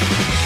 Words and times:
Ja, 0.00 0.39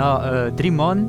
na 0.00 0.30
eh, 0.30 0.52
drie 0.54 0.72
maanden. 0.72 1.08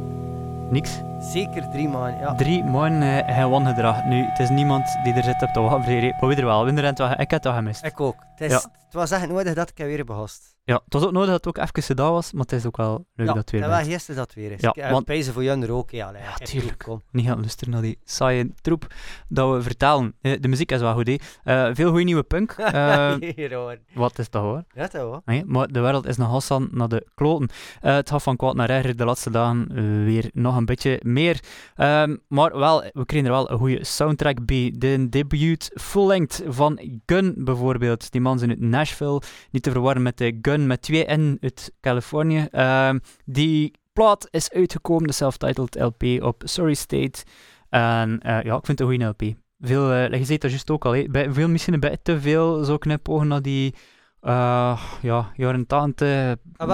Niks. 0.70 1.02
Zeker 1.20 1.70
drie 1.70 1.90
maanden, 1.90 2.20
ja. 2.20 2.36
Drie 2.36 2.64
maanden 2.64 3.10
uh, 3.10 3.36
geen 3.36 3.50
wangedrag. 3.50 4.06
Nu, 4.06 4.26
het 4.26 4.40
is 4.40 4.50
niemand 4.50 4.98
die 5.04 5.14
er 5.14 5.24
zit 5.24 5.42
op 5.42 5.50
te 5.50 5.60
wachten. 5.60 6.14
Maar 6.20 6.30
wie 6.30 6.38
er 6.38 6.46
wel. 6.46 6.68
Ik 6.68 6.78
heb 7.18 7.30
het 7.30 7.44
wel 7.44 7.54
gemist. 7.54 7.86
Ik 7.86 8.00
ook. 8.00 8.16
Het, 8.36 8.42
is, 8.42 8.52
Ja. 8.52 8.81
Het 8.92 9.10
was 9.10 9.12
echt 9.12 9.28
nodig 9.30 9.54
dat 9.54 9.70
ik 9.70 9.78
weer 9.78 9.98
heb 9.98 10.10
gehast. 10.10 10.50
Ja, 10.64 10.82
het 10.86 10.94
was 10.94 11.04
ook 11.04 11.12
nodig 11.12 11.30
dat 11.30 11.46
het 11.46 11.48
ook 11.48 11.58
even 11.68 11.84
gedaan 11.84 12.12
was, 12.12 12.32
maar 12.32 12.42
het 12.42 12.52
is 12.52 12.66
ook 12.66 12.78
wel 12.78 13.06
leuk 13.16 13.28
ja, 13.28 13.34
dat 13.34 13.36
het 13.36 13.52
weer 13.52 13.62
bent. 13.62 13.74
was 13.74 13.84
gisteren 13.88 14.16
dat 14.16 14.26
het 14.26 14.36
weer 14.36 14.52
is. 14.52 14.62
Ja, 14.62 14.70
ik 14.70 14.76
heb 14.82 14.92
want- 14.92 15.06
pijzen 15.06 15.34
voor 15.34 15.44
Jan 15.44 15.64
er 15.64 15.72
ook. 15.72 15.90
Ja, 15.92 16.12
Ja, 16.14 16.46
tuurlijk. 16.46 16.78
kom. 16.78 17.02
Niet 17.12 17.26
gaan 17.26 17.40
luisteren 17.40 17.74
naar 17.74 17.82
die 17.82 17.98
saaie 18.04 18.52
troep 18.62 18.88
dat 19.28 19.54
we 19.56 19.62
vertalen. 19.62 20.14
Eh, 20.22 20.40
de 20.40 20.48
muziek 20.48 20.72
is 20.72 20.80
wel 20.80 20.94
goed, 20.94 21.08
hè. 21.08 21.16
Eh, 21.44 21.76
veel 21.76 21.90
goede 21.90 22.04
nieuwe 22.04 22.24
punk. 22.24 22.52
Eh, 22.60 23.14
Hier 23.36 23.54
hoor. 23.54 23.78
wat 23.94 24.20
is 24.20 24.30
dat 24.30 24.42
hoor? 24.42 24.64
Ja, 24.74 24.88
dat. 24.88 25.22
Nee, 25.26 25.46
maar 25.46 25.68
de 25.68 25.80
wereld 25.80 26.06
is 26.08 26.18
nog 26.18 26.30
Hassan 26.30 26.68
naar 26.72 26.88
de 26.88 27.08
kloten. 27.16 27.50
Eh, 27.82 27.94
het 27.96 28.10
gaat 28.10 28.24
van 28.24 28.36
kwaad 28.36 28.56
naar 28.56 28.70
erger 28.70 28.96
de 28.96 29.06
laatste 29.06 29.32
dagen 29.32 29.68
eh, 29.70 29.84
weer 29.84 30.30
nog 30.34 30.56
een 30.56 30.66
beetje 30.66 31.00
meer. 31.04 31.40
Ehm, 31.76 32.16
maar 32.28 32.58
wel, 32.60 32.84
we 32.94 33.06
kregen 33.06 33.26
er 33.26 33.32
wel 33.32 33.52
een 33.52 33.58
goede 33.58 33.86
soundtrack 33.86 34.46
bij. 34.46 34.74
De 34.78 35.10
debuut 35.10 35.72
full-length 35.82 36.42
van 36.48 36.80
Gun 37.06 37.34
bijvoorbeeld. 37.38 38.12
Die 38.12 38.22
man 38.22 38.40
zijn 38.40 38.50
uit 38.50 38.60
Nashville. 38.82 39.22
Niet 39.52 39.64
te 39.64 39.72
verwarren 39.72 40.02
met 40.04 40.18
de 40.18 40.38
Gun 40.42 40.68
met 40.68 40.82
twee 40.82 41.06
N 41.18 41.38
uit 41.42 41.72
Californië. 41.82 42.48
Ehm, 42.52 43.00
die 43.26 43.72
plaat 43.94 44.28
is 44.32 44.52
uitgekomen, 44.52 45.08
de 45.08 45.14
self-titled 45.14 45.76
LP 45.80 46.04
op 46.24 46.42
Sorry 46.46 46.74
State. 46.74 47.24
En 47.70 48.20
eh, 48.20 48.42
ja, 48.44 48.56
ik 48.58 48.66
vind 48.66 48.80
het 48.80 48.80
een 48.80 48.86
goede 48.88 49.06
LP. 49.06 49.36
Veel, 49.60 49.92
eh, 49.92 50.20
je 50.20 50.26
zei 50.26 50.38
dat 50.38 50.50
juist 50.50 50.70
ook 50.70 50.86
al. 50.86 51.08
Bij- 51.10 51.32
veel, 51.32 51.48
misschien 51.50 51.74
een 51.74 51.80
beetje 51.80 52.00
te 52.04 52.22
veel 52.22 52.64
zo 52.64 52.78
knipogen 52.78 53.28
naar 53.28 53.42
die 53.42 53.76
eh, 54.22 54.82
ja, 55.02 55.32
jaren 55.36 55.68
80. 55.68 56.36
Ah, 56.56 56.68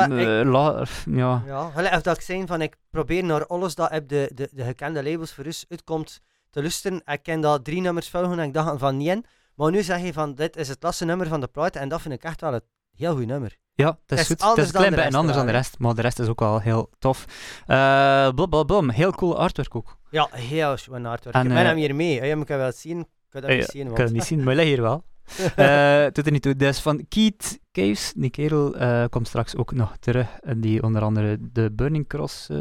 la- 0.46 0.86
ja. 1.06 1.44
Ja, 1.46 1.70
gelijk 1.70 1.94
of 1.96 2.02
dat 2.02 2.16
ik 2.16 2.22
zei 2.22 2.46
van 2.46 2.62
ik 2.62 2.76
probeer 2.90 3.24
naar 3.24 3.46
alles 3.48 3.76
dat 3.76 3.92
op 3.92 4.10
de, 4.10 4.32
de, 4.36 4.50
de 4.52 4.64
gekende 4.64 5.04
labels 5.04 5.34
voor 5.34 5.46
ons 5.46 5.66
uitkomt 5.70 6.22
te 6.50 6.62
luisteren. 6.62 7.02
Ik 7.06 7.24
ken 7.24 7.42
dat 7.42 7.64
drie 7.64 7.82
nummers 7.82 8.10
volgen 8.10 8.40
en 8.40 8.48
ik 8.48 8.54
dacht 8.54 8.80
van 8.80 8.98
niet. 8.98 9.28
Maar 9.58 9.72
nu 9.72 9.84
zeg 9.84 10.02
je 10.02 10.14
van 10.14 10.34
dit 10.36 10.56
is 10.56 10.68
het 10.68 10.84
laatste 10.84 11.06
nummer 11.06 11.28
van 11.28 11.40
de 11.40 11.48
plaat 11.48 11.76
en 11.76 11.90
dat 11.90 12.02
vind 12.02 12.14
ik 12.14 12.24
echt 12.24 12.42
wel 12.42 12.54
een 12.54 12.62
heel 12.96 13.16
goed 13.16 13.26
nummer. 13.26 13.58
Ja, 13.74 14.00
het 14.06 14.12
is 14.12 14.20
is 14.20 14.28
goed. 14.28 14.42
Het 14.56 14.66
is 14.66 14.72
klein 14.72 14.94
rest 14.94 15.16
anders 15.16 15.36
dan 15.36 15.46
de 15.46 15.52
wel, 15.52 15.62
rest, 15.62 15.80
maar 15.80 15.96
de 15.96 16.02
rest 16.02 16.20
is 16.20 16.28
ook 16.28 16.40
wel 16.40 16.60
heel 16.60 16.90
tof. 17.00 17.26
Eh 17.66 18.30
blablabla, 18.30 18.94
heel 18.94 19.12
cool 19.12 19.40
artwork 19.40 19.76
ook. 19.76 19.98
Ja, 20.10 20.28
heel 20.32 20.78
schoon 20.78 21.06
artwork. 21.06 21.36
En, 21.36 21.42
ik 21.42 21.48
ben 21.48 21.58
eh, 21.58 21.66
hem 21.66 21.78
hier 21.78 21.96
mee. 21.96 22.20
Maar 22.20 22.28
ik 22.28 22.46
kan 22.46 22.58
wel 22.58 22.72
zien. 22.72 23.00
Ik 23.00 23.08
kan 23.30 23.42
dat 23.42 23.50
Eh, 23.50 23.58
niet 23.58 23.66
zien. 23.66 23.88
Ik 23.88 23.94
kan 23.94 24.04
het 24.04 24.14
niet 24.14 24.24
zien, 24.24 24.44
maar 24.44 24.56
lig 24.56 24.66
hier 24.66 24.82
wel. 24.82 25.04
Eh 25.56 26.04
doet 26.12 26.26
er 26.26 26.32
niet 26.32 26.42
toe. 26.42 26.56
Is 26.56 26.80
van 26.80 27.06
Keith 27.08 27.60
Caves. 27.72 28.14
Die 28.16 28.30
kerel 28.30 28.76
eh, 28.76 29.06
komt 29.10 29.28
straks 29.28 29.56
ook 29.56 29.72
nog 29.72 29.98
terug. 30.00 30.40
En 30.40 30.62
die 30.62 30.84
onder 30.84 31.02
andere 31.02 31.38
de 31.40 31.72
Burning 31.72 32.08
Cross 32.08 32.50
eh, 32.50 32.58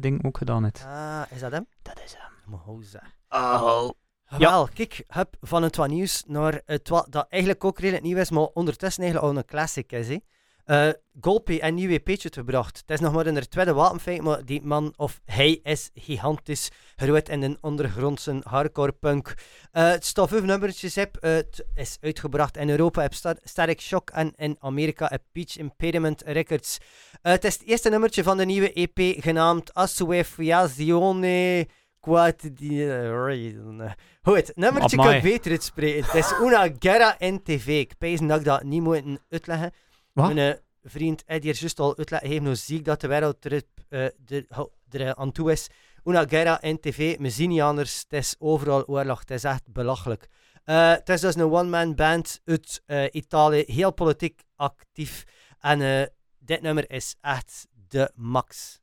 ding 0.00 0.24
ook 0.24 0.38
gedaan 0.38 0.64
heeft. 0.64 0.84
Ah, 0.86 1.22
is 1.30 1.40
dat 1.40 1.52
hem? 1.52 1.66
Dat 1.82 2.00
is 2.04 2.14
hem. 2.18 2.82
Zeg. 2.82 3.02
Oh. 3.28 3.90
Ja. 4.28 4.38
Wel, 4.38 4.68
kijk, 4.74 5.04
heb 5.08 5.36
van 5.40 5.62
het 5.62 5.76
wat 5.76 5.88
nieuws 5.88 6.22
naar 6.26 6.62
het 6.64 6.88
wat 6.88 7.06
dat 7.10 7.26
eigenlijk 7.28 7.64
ook 7.64 7.78
redelijk 7.78 8.04
nieuw 8.04 8.16
is, 8.16 8.30
maar 8.30 8.46
ondertussen 8.46 9.02
eigenlijk 9.02 9.32
al 9.32 9.38
een 9.38 9.46
classic 9.46 9.92
is. 9.92 10.08
Hè. 10.08 10.16
Eh 10.64 10.88
Golpe 11.20 11.60
en 11.60 11.74
nieuw 11.74 11.90
EP'tje 11.90 12.22
uitgebracht. 12.22 12.76
Het 12.76 12.90
is 12.90 13.00
nog 13.00 13.12
maar 13.12 13.26
in 13.26 13.34
de 13.34 13.48
tweede 13.48 13.72
wapenfeit, 13.72 14.22
maar 14.22 14.44
die 14.44 14.62
man, 14.62 14.92
of 14.96 15.20
hij 15.24 15.60
is 15.62 15.90
gigantisch 15.94 16.70
groot 16.96 17.28
in 17.28 17.42
een 17.42 17.58
ondergrondse 17.60 18.40
hardcore 18.44 18.92
punk. 18.92 19.34
Eh, 19.72 19.90
het 19.90 20.12
vijf 20.14 20.42
nummertjes 20.42 20.98
op. 20.98 21.16
Eh, 21.16 21.32
het 21.32 21.64
is 21.74 21.96
uitgebracht 22.00 22.56
in 22.56 22.70
Europa 22.70 23.04
op 23.04 23.14
Star 23.14 23.36
Static 23.42 23.80
Shock 23.80 24.10
en 24.10 24.32
in 24.36 24.56
Amerika 24.58 25.10
op 25.14 25.22
Peach 25.32 25.56
Impediment 25.56 26.22
Records. 26.22 26.78
Het 27.22 27.44
is 27.44 27.54
het 27.54 27.66
eerste 27.66 27.88
nummertje 27.88 28.22
van 28.22 28.36
de 28.36 28.44
nieuwe 28.44 28.72
EP 28.72 29.22
genaamd 29.22 29.74
Assuefiazione 29.74 31.66
Quotidiana. 32.06 33.96
Goed, 34.22 34.46
het 34.46 34.56
nummertje 34.56 34.96
kan 34.96 35.20
beter 35.20 35.50
uitspreken. 35.50 36.04
Het 36.04 36.14
is 36.14 36.32
Una 36.40 36.68
Guerra 36.78 37.18
in 37.18 37.42
TV. 37.42 37.66
Ik 37.66 37.98
pijs 37.98 38.20
dat 38.20 38.38
ik 38.38 38.44
dat 38.44 38.62
niet 38.62 38.82
moet 38.82 39.20
uitleggen. 39.28 39.72
Wat? 40.12 40.34
Mijn 40.34 40.54
eh, 40.54 40.60
vriend 40.82 41.24
Eddie 41.24 41.46
heeft 41.46 41.60
juist 41.60 41.80
al 41.80 41.96
uitleggen 41.96 42.28
gegeven 42.28 42.46
hoe 42.46 42.56
ziek 42.56 42.84
dat 42.84 43.00
de 43.00 43.08
wereld 43.08 43.44
er, 43.44 43.62
eh, 43.88 44.04
er, 44.04 44.46
er 44.90 45.00
eh, 45.00 45.10
aan 45.10 45.32
toe 45.32 45.52
is. 45.52 45.68
Una 46.04 46.24
guerra 46.28 46.60
tv, 46.80 47.18
we 47.18 47.30
zien 47.30 47.48
niet 47.48 47.60
anders. 47.60 48.04
Het 48.08 48.12
is 48.12 48.34
overal 48.38 48.86
oorlog, 48.86 49.20
het 49.20 49.30
is 49.30 49.44
echt 49.44 49.72
belachelijk. 49.72 50.28
Eh, 50.64 50.90
het 50.90 51.08
is 51.08 51.20
dus 51.20 51.34
een 51.34 51.52
one-man 51.52 51.94
band 51.94 52.40
uit 52.44 52.82
eh, 52.86 53.04
Italië, 53.10 53.64
heel 53.66 53.92
politiek 53.92 54.42
actief. 54.56 55.24
En 55.60 55.80
eh, 55.80 56.06
dit 56.38 56.62
nummer 56.62 56.90
is 56.90 57.16
echt 57.20 57.66
de 57.88 58.10
max. 58.14 58.80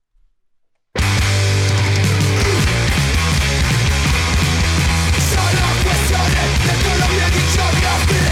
solo 5.34 5.84
questione 5.84 6.42
del 6.64 6.78
tuo 6.82 6.98
nome 6.98 7.30
di 7.32 8.23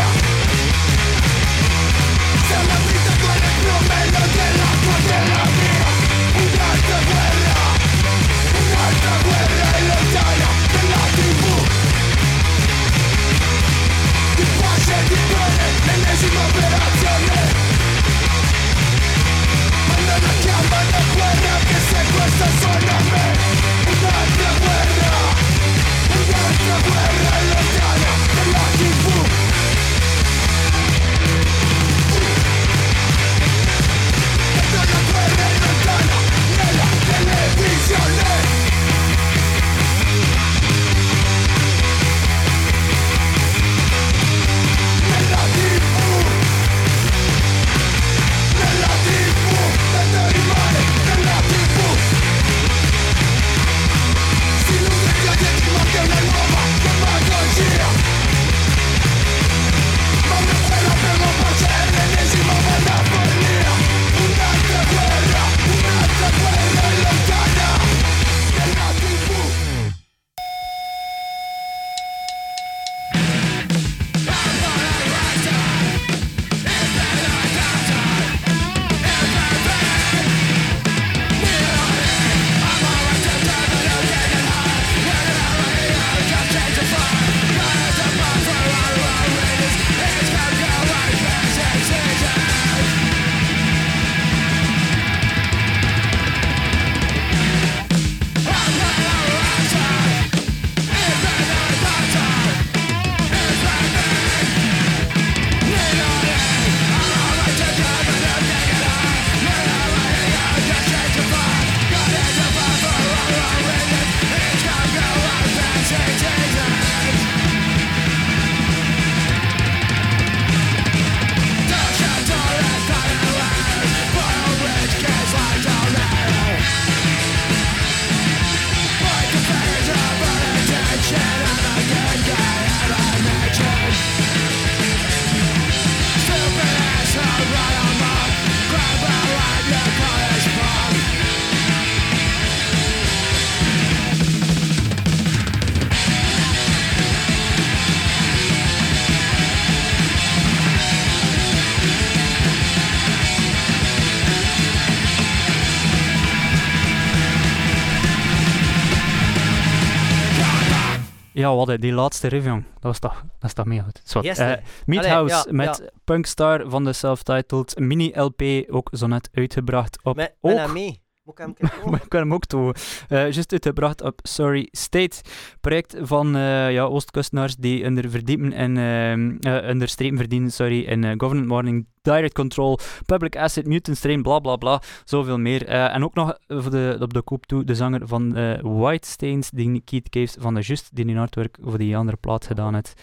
Ja, 161.52 161.66
wat 161.66 161.82
die 161.82 161.94
laatste 161.94 162.42
jong. 162.42 162.64
Dat, 162.74 162.82
was 162.82 163.00
toch, 163.00 163.24
dat 163.40 163.50
is 163.50 163.54
toch 163.54 163.66
mee 163.66 163.82
goed. 163.84 164.02
Yes, 164.24 164.38
Eh, 164.38 164.48
nee. 164.48 164.58
Meathouse 164.86 165.36
Allee, 165.36 165.46
ja, 165.48 165.66
met 165.66 165.78
ja. 165.84 165.90
Punkstar 166.04 166.64
van 166.68 166.84
de 166.84 166.94
self-titled 166.94 167.80
mini-LP, 167.80 168.42
ook 168.70 168.90
zo 168.92 169.08
net 169.08 169.30
uitgebracht 169.34 170.00
op 170.04 170.16
Met, 170.16 170.34
ook 170.42 170.56
met 170.56 171.00
mee. 171.38 171.48
Moet 171.48 171.58
ik 171.60 171.62
hem 171.62 171.70
een 171.70 171.82
keer 171.82 171.90
maar 171.92 172.02
ik 172.04 172.10
kan 172.10 172.20
hem 172.20 172.34
ook 172.34 172.46
toe. 172.46 172.76
Eh 173.08 173.18
juist 173.18 173.52
uitgebracht 173.52 174.02
op 174.02 174.20
Sorry 174.24 174.68
State. 174.72 175.22
Project 175.62 175.96
van 176.00 176.36
eh 176.36 176.72
ja, 176.72 176.84
Oostkustenaars 176.84 177.56
die 177.56 177.86
onder 177.86 178.10
verdiepen 178.10 178.54
en 178.54 178.78
ehm, 178.78 179.56
eh, 179.56 179.70
onder 179.70 179.88
strepen 179.88 180.18
verdienen, 180.18 180.52
sorry, 180.52 180.84
in 180.84 181.20
government 181.20 181.50
warning, 181.50 181.88
direct 182.02 182.34
control, 182.34 182.80
public 183.06 183.36
asset, 183.36 183.68
mutant 183.68 183.98
strain, 183.98 184.22
bla 184.22 184.40
bla 184.40 184.56
bla, 184.56 184.82
zoveel 185.04 185.38
meer. 185.38 185.68
En 185.68 186.04
ook 186.04 186.14
nog 186.14 186.38
voor 186.48 186.72
de, 186.72 186.98
op 187.00 187.14
de 187.14 187.22
koop 187.22 187.46
toe 187.46 187.64
de 187.64 187.76
zanger 187.76 188.08
van 188.08 188.36
eh 188.36 188.60
White 188.62 189.08
Stains, 189.08 189.50
die 189.50 189.82
Keith 189.86 190.10
Caves 190.10 190.36
van 190.40 190.54
de 190.54 190.62
Just, 190.62 190.96
die 190.96 191.06
in 191.06 191.18
artwork 191.18 191.58
voor 191.62 191.78
die 191.78 191.98
andere 191.98 192.18
plaat 192.18 192.46
gedaan 192.46 192.74
heeft. 192.74 192.94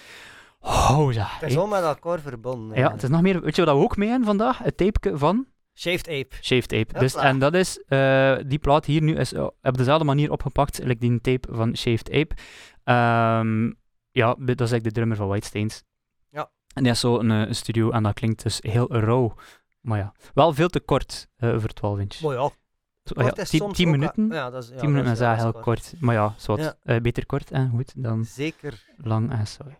Oh 0.60 1.12
ja. 1.12 1.26
Het 1.28 1.48
is 1.48 1.54
hè. 1.54 1.60
al 1.60 1.66
met 1.66 1.82
elkaar 1.82 2.20
verbonden. 2.20 2.78
Ja, 2.78 2.92
het 2.92 3.02
is 3.02 3.08
nog 3.08 3.22
meer. 3.22 3.40
Weet 3.40 3.56
je 3.56 3.64
wat 3.64 3.74
we 3.76 3.82
ook 3.82 3.96
mee 3.96 4.08
hebben 4.08 4.26
vandaag? 4.26 4.58
Het 4.58 4.76
tapeje 4.76 5.18
van 5.18 5.46
Shaved 5.78 6.08
Ape. 6.08 6.28
Shaved 6.40 6.72
Ape. 6.72 6.98
Dus, 6.98 7.14
en 7.14 7.38
dat 7.38 7.54
is, 7.54 7.82
eh, 7.86 8.36
die 8.46 8.58
plaat 8.58 8.84
hier 8.84 9.02
nu 9.02 9.16
is 9.16 9.32
eh, 9.32 9.46
op 9.62 9.76
dezelfde 9.76 10.04
manier 10.04 10.30
opgepakt, 10.30 10.78
like 10.78 11.00
die 11.00 11.20
tape 11.20 11.48
van 11.54 11.76
Shaved 11.76 12.10
Ape. 12.10 12.34
Ehm, 12.84 13.64
ja, 14.10 14.26
dat 14.34 14.48
is 14.48 14.70
eigenlijk 14.70 14.84
de 14.84 14.90
drummer 14.92 15.16
van 15.16 15.28
White 15.28 15.46
Stains. 15.46 15.82
Ja. 16.30 16.40
En 16.74 16.82
die 16.82 16.86
heeft 16.86 17.00
zo 17.00 17.18
een, 17.18 17.30
eh, 17.30 17.38
een 17.38 17.54
studio 17.54 17.90
en 17.90 18.02
dat 18.02 18.14
klinkt 18.14 18.42
dus 18.42 18.58
heel 18.60 18.92
rauw. 18.96 19.34
Maar 19.80 19.98
ja, 19.98 20.12
wel 20.34 20.54
veel 20.54 20.68
te 20.68 20.80
kort 20.80 21.28
eh, 21.36 21.58
voor 21.58 21.68
12 21.72 21.98
inch. 21.98 22.20
Maar 22.20 22.32
ja, 22.34 22.50
Zo, 23.04 23.14
ja, 23.14 23.22
kort 23.22 23.38
is 23.38 23.48
10 23.50 23.60
soms 23.60 23.76
10 23.76 23.86
ook- 23.86 23.92
minuten. 23.92 24.28
Ja, 24.30 24.50
dat 24.50 24.62
is, 24.62 24.68
ja, 24.68 24.76
10 24.76 24.88
minuten 24.90 25.12
is 25.12 25.18
ja, 25.18 25.34
heel 25.36 25.54
is 25.54 25.60
kort. 25.62 25.92
Maar 26.00 26.14
ja, 26.14 26.34
zwart. 26.36 26.60
Ja. 26.60 26.74
Eh, 26.82 27.00
beter 27.00 27.26
kort 27.26 27.50
en 27.50 27.70
goed 27.70 27.92
dan 27.96 28.24
Zeker. 28.24 28.84
lang 28.96 29.32
en 29.32 29.46
sorry. 29.46 29.78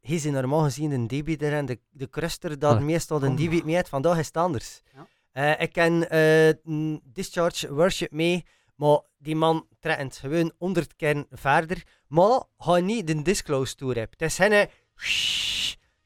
Hier 0.00 0.18
zijn 0.18 0.32
normaal 0.34 0.62
gezien 0.62 0.90
een 0.90 1.06
debit 1.06 1.42
er 1.42 1.52
en 1.52 1.66
de, 1.66 1.78
de 1.90 2.08
cruster 2.10 2.58
dat 2.58 2.72
Allee, 2.72 2.84
meestal 2.84 3.22
een 3.22 3.26
kom. 3.26 3.36
debit 3.36 3.64
mee 3.64 3.74
heeft. 3.74 3.88
Vandaag 3.88 4.18
is 4.18 4.26
het 4.26 4.36
anders. 4.36 4.82
Ja. 4.94 5.06
Eh, 5.36 5.60
ik 5.60 5.72
ken 5.72 6.10
eh, 6.10 6.54
Discharge 7.02 7.74
Worship 7.74 8.10
mee, 8.10 8.44
maar 8.76 9.00
die 9.18 9.36
man 9.36 9.66
trekt 9.80 10.18
gewoon 10.18 10.52
100 10.58 10.96
keer 10.96 11.24
verder. 11.30 11.82
Maar 12.08 12.42
hij 12.56 12.80
niet 12.80 13.06
de 13.06 13.22
Disclose 13.22 13.74
Tour 13.74 13.94
hebt. 13.94 14.20
Het 14.20 14.30
is 14.30 14.38
hen. 14.38 14.52
Het 14.52 14.68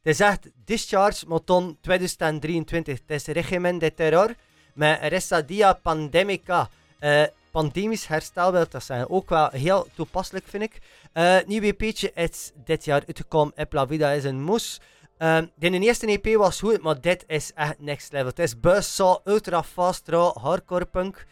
is 0.03 0.21
echt 0.21 0.51
Discharge, 0.65 1.41
dan 1.45 1.79
2023. 1.81 2.99
Het 3.07 3.11
is 3.11 3.27
Regimen 3.27 3.79
de 3.79 3.95
Terror 3.95 4.35
met 4.75 4.99
Restadia 5.03 5.73
Pandemica. 5.73 6.69
Eh, 6.99 7.25
pandemisch 7.51 8.07
herstelbeeld, 8.07 8.71
dat 8.71 8.85
zijn 8.85 9.09
ook 9.09 9.29
wel 9.29 9.49
heel 9.51 9.87
toepasselijk, 9.95 10.47
vind 10.49 10.63
ik. 10.63 10.79
Eh 11.13 11.37
nieuw 11.47 11.63
EP'tje 11.63 12.13
is 12.15 12.53
dit 12.65 12.85
jaar 12.85 13.03
uitgekomen. 13.07 13.53
Ep 13.57 13.73
La 13.73 13.87
Vida 13.87 14.11
is 14.11 14.25
een 14.25 14.43
moes. 14.43 14.81
Ehm, 15.21 15.47
de 15.55 15.71
eerste 15.71 16.07
EP 16.07 16.37
was 16.37 16.61
goed, 16.61 16.83
maar 16.83 17.01
dit 17.01 17.25
is 17.27 17.53
echt 17.55 17.81
next 17.81 18.13
level. 18.13 18.29
Het 18.29 18.39
is 18.39 18.61
buzzsaw, 18.61 19.19
ultra 19.25 19.63
fast, 19.63 20.09
raw, 20.09 20.37
hardcore 20.37 20.85
punk. 20.85 21.27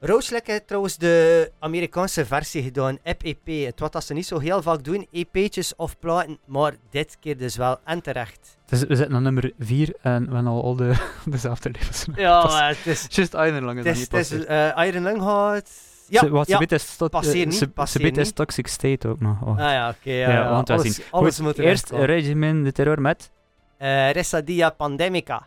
Roachlick 0.00 0.46
heeft 0.46 0.66
trouwens 0.66 0.96
de 0.96 1.50
Amerikaanse 1.58 2.26
versie 2.26 2.62
gedaan, 2.62 2.98
Ep 3.02 3.22
EP. 3.22 3.66
Het 3.66 3.80
wat 3.80 3.92
dat 3.92 4.04
ze 4.04 4.14
niet 4.14 4.26
zo 4.26 4.38
heel 4.38 4.62
vaak 4.62 4.84
doen, 4.84 5.06
EP'tjes 5.10 5.76
of 5.76 5.98
platen, 5.98 6.38
maar 6.46 6.74
dit 6.90 7.16
keer 7.20 7.36
dus 7.36 7.56
wel 7.56 7.78
en 7.84 8.02
terecht. 8.02 8.56
Dus 8.66 8.80
we 8.84 8.96
zitten 8.96 9.16
aan 9.16 9.22
nummer 9.22 9.52
4 9.58 9.94
en 10.02 10.28
we 10.28 10.34
hebben 10.34 10.52
al, 10.52 10.62
al 10.62 10.76
de, 10.76 10.94
dezelfde 11.24 11.70
levens. 11.70 12.06
Ja, 12.14 12.44
maar 12.44 12.68
het 12.68 12.86
is... 12.86 13.06
Just 13.08 13.34
Iron 13.34 13.76
Het 13.76 13.86
is, 13.86 13.98
niet 13.98 14.12
het 14.12 14.30
is 14.30 14.44
eh, 14.44 14.86
Iron 14.86 15.02
Lung 15.02 15.20
Ja, 16.10 16.28
wat 16.28 16.48
ja. 16.48 16.60
is, 16.66 16.96
tot, 16.96 17.10
Passeer 17.10 17.46
niet, 17.46 17.54
ze, 17.54 17.68
passeer 17.68 18.02
biedt 18.02 18.16
is 18.16 18.26
niet. 18.26 18.34
Toxic 18.34 18.66
State 18.66 19.08
ook 19.08 19.20
nog. 19.20 19.42
Oh. 19.42 19.48
Ah 19.50 19.58
ja, 19.58 19.88
oké. 19.88 20.10
ja, 20.10 20.16
Ja, 20.18 20.30
ja, 20.30 20.42
we 20.42 20.48
gaan 20.48 20.56
het 20.58 20.68
wel 20.68 20.78
alles, 20.78 20.94
zien. 20.94 21.04
alles 21.10 21.36
Goed, 21.36 21.44
moet 21.44 21.58
Eerst. 21.58 21.90
Regimen 21.90 22.62
de 22.62 22.72
Terror 22.72 23.00
met... 23.00 23.30
Eh, 23.76 24.10
Resadia 24.10 24.70
Pandemica. 24.70 25.46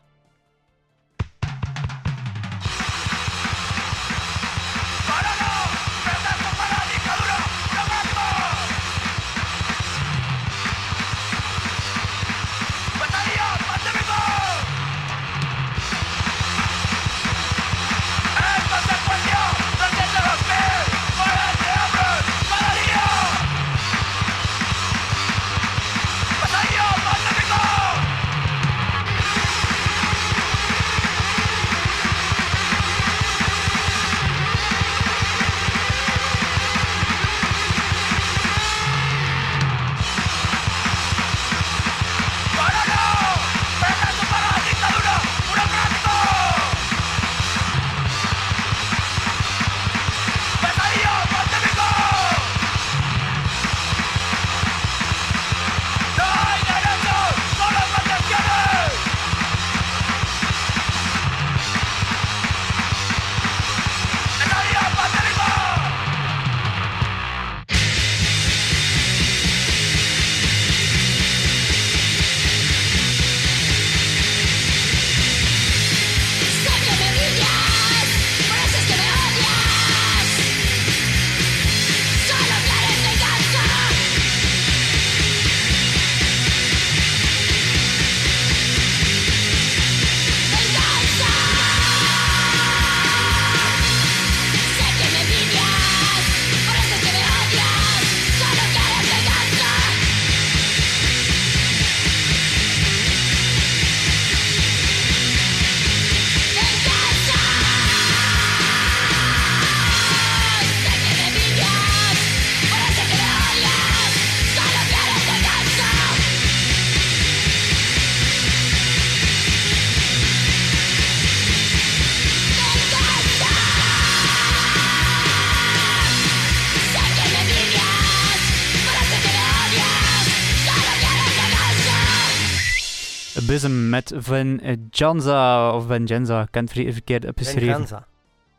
Met 134.28 134.80
Vengeanza, 134.90 135.76
of 135.76 135.86
Vengeanza, 135.86 136.42
ik 136.42 136.48
ken 136.52 136.64
het 136.64 136.94
verkeerd 136.94 137.26
opgeschreven. 137.26 137.82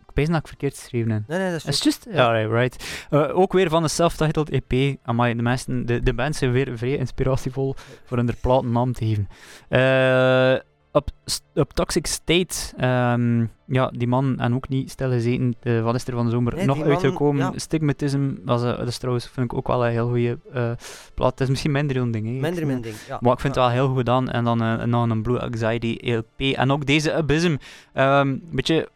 Ik 0.08 0.20
weet 0.20 0.26
dat 0.26 0.40
ik 0.40 0.48
verkeerd 0.48 0.78
geschreven 0.78 1.10
heb. 1.10 1.22
Nee, 1.26 1.38
nee, 1.38 1.50
dat 1.50 1.64
is 1.66 1.82
juist? 1.82 2.06
Ja, 2.10 2.32
right, 2.32 2.50
right. 2.50 3.06
Eh, 3.10 3.38
ook 3.38 3.52
weer 3.52 3.68
van 3.68 3.82
de 3.82 3.88
self-titled 3.88 4.50
EP. 4.50 4.98
Amai, 5.02 5.34
de, 5.34 5.42
mensen, 5.42 5.86
de, 5.86 6.00
de 6.00 6.28
zijn 6.30 6.52
weer 6.52 6.78
vrij 6.78 6.96
inspiratievol 6.96 7.74
voor 8.04 8.16
hun 8.16 8.34
platennaam 8.40 8.92
te 8.92 9.06
geven. 9.06 9.28
Eh, 9.68 10.60
op, 10.94 11.08
op 11.54 11.72
Toxic 11.72 12.06
State, 12.06 12.54
ehm, 12.76 13.44
ja, 13.66 13.90
die 13.96 14.08
man 14.08 14.38
en 14.38 14.54
ook 14.54 14.68
niet 14.68 14.90
stilgezeten. 14.90 15.54
De, 15.60 15.80
wat 15.80 15.94
is 15.94 16.06
er 16.06 16.12
van 16.14 16.24
de 16.24 16.30
zomer 16.30 16.54
Nee, 16.54 16.66
nog 16.66 16.78
man, 16.78 16.88
uitgekomen? 16.88 17.42
ja. 17.44 17.52
Stigmatism, 17.56 18.30
was, 18.44 18.62
eh, 18.62 18.78
dat 18.78 18.88
is 18.88 18.98
trouwens, 18.98 19.28
vind 19.28 19.52
ik 19.52 19.58
ook 19.58 19.66
wel 19.66 19.84
een 19.86 19.90
heel 19.92 20.08
goede 20.08 20.38
eh 20.52 20.70
plaat. 21.14 21.30
Het 21.30 21.40
is 21.40 21.48
misschien 21.48 21.72
minder 21.72 21.96
een 21.96 22.10
ding, 22.10 22.26
hè. 22.26 22.32
Minder 22.32 22.66
mijn 22.66 22.80
ding. 22.80 22.94
Ja. 23.08 23.18
maar 23.20 23.32
ik 23.32 23.40
vind 23.40 23.54
Ja. 23.54 23.60
het 23.62 23.70
wel 23.70 23.78
heel 23.80 23.88
goed 23.88 23.98
gedaan. 23.98 24.30
En 24.30 24.44
dan 24.44 24.62
eh, 24.62 24.82
nog 24.84 25.10
een 25.10 25.22
Blue 25.22 25.40
Anxiety 25.40 25.98
LP. 26.12 26.40
En 26.56 26.70
ook 26.72 26.86
deze 26.86 27.12
Abysm. 27.14 27.56
ehm, 27.92 28.28
Een 28.28 28.42
beetje 28.50 28.88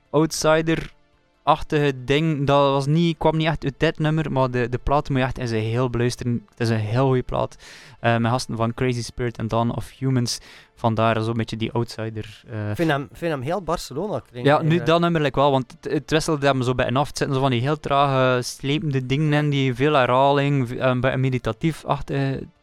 outsider-achtige 1.48 2.04
ding. 2.04 2.46
Dat 2.46 2.70
was 2.72 2.86
niet, 2.86 3.18
kwam 3.18 3.36
niet 3.36 3.46
echt 3.46 3.64
uit 3.64 3.74
dit 3.76 3.98
nummer. 3.98 4.32
Maar 4.32 4.50
de, 4.50 4.68
de 4.68 4.78
plaat 4.78 5.08
moet 5.08 5.18
je 5.18 5.24
echt 5.24 5.38
in 5.38 5.48
zijn 5.48 5.62
heel 5.62 5.90
beluisteren. 5.90 6.46
Het 6.50 6.60
is 6.60 6.68
een 6.68 6.76
heel 6.76 7.06
goede 7.06 7.22
plaat. 7.22 7.56
Eh, 8.00 8.16
met 8.16 8.30
gasten 8.30 8.56
van 8.56 8.74
Crazy 8.74 9.02
Spirit 9.02 9.38
en 9.38 9.48
Dawn 9.48 9.70
of 9.70 9.90
Humans. 9.98 10.38
Vandaar 10.74 11.22
zo'n 11.22 11.34
beetje 11.36 11.56
die 11.56 11.72
outsider. 11.72 12.42
eh, 12.50 12.70
Ik 12.70 12.76
vind 12.76 12.90
hem, 12.90 13.08
vind 13.12 13.32
hem 13.32 13.40
heel 13.42 13.62
Barcelona 13.62 14.20
klinken. 14.30 14.52
ja, 14.52 14.62
nu 14.62 14.82
dat 14.82 15.00
nummer 15.00 15.30
wel, 15.34 15.50
want 15.50 15.76
het, 15.80 15.92
het 15.92 16.10
wisselde 16.10 16.46
hem 16.46 16.62
zo 16.62 16.74
bij 16.74 16.86
en 16.86 16.96
af. 16.96 17.08
Het 17.08 17.16
zitten 17.18 17.36
zo 17.36 17.42
van 17.42 17.50
die 17.50 17.60
heel 17.60 17.80
trage, 17.80 18.42
slepende 18.42 19.06
dingen 19.06 19.32
in, 19.32 19.50
die 19.50 19.74
veel 19.74 19.92
herhaling, 19.92 20.70
eh, 20.70 20.86
een 20.88 21.00
beetje 21.00 21.16
meditatief 21.16 21.84
achter. 21.84 22.16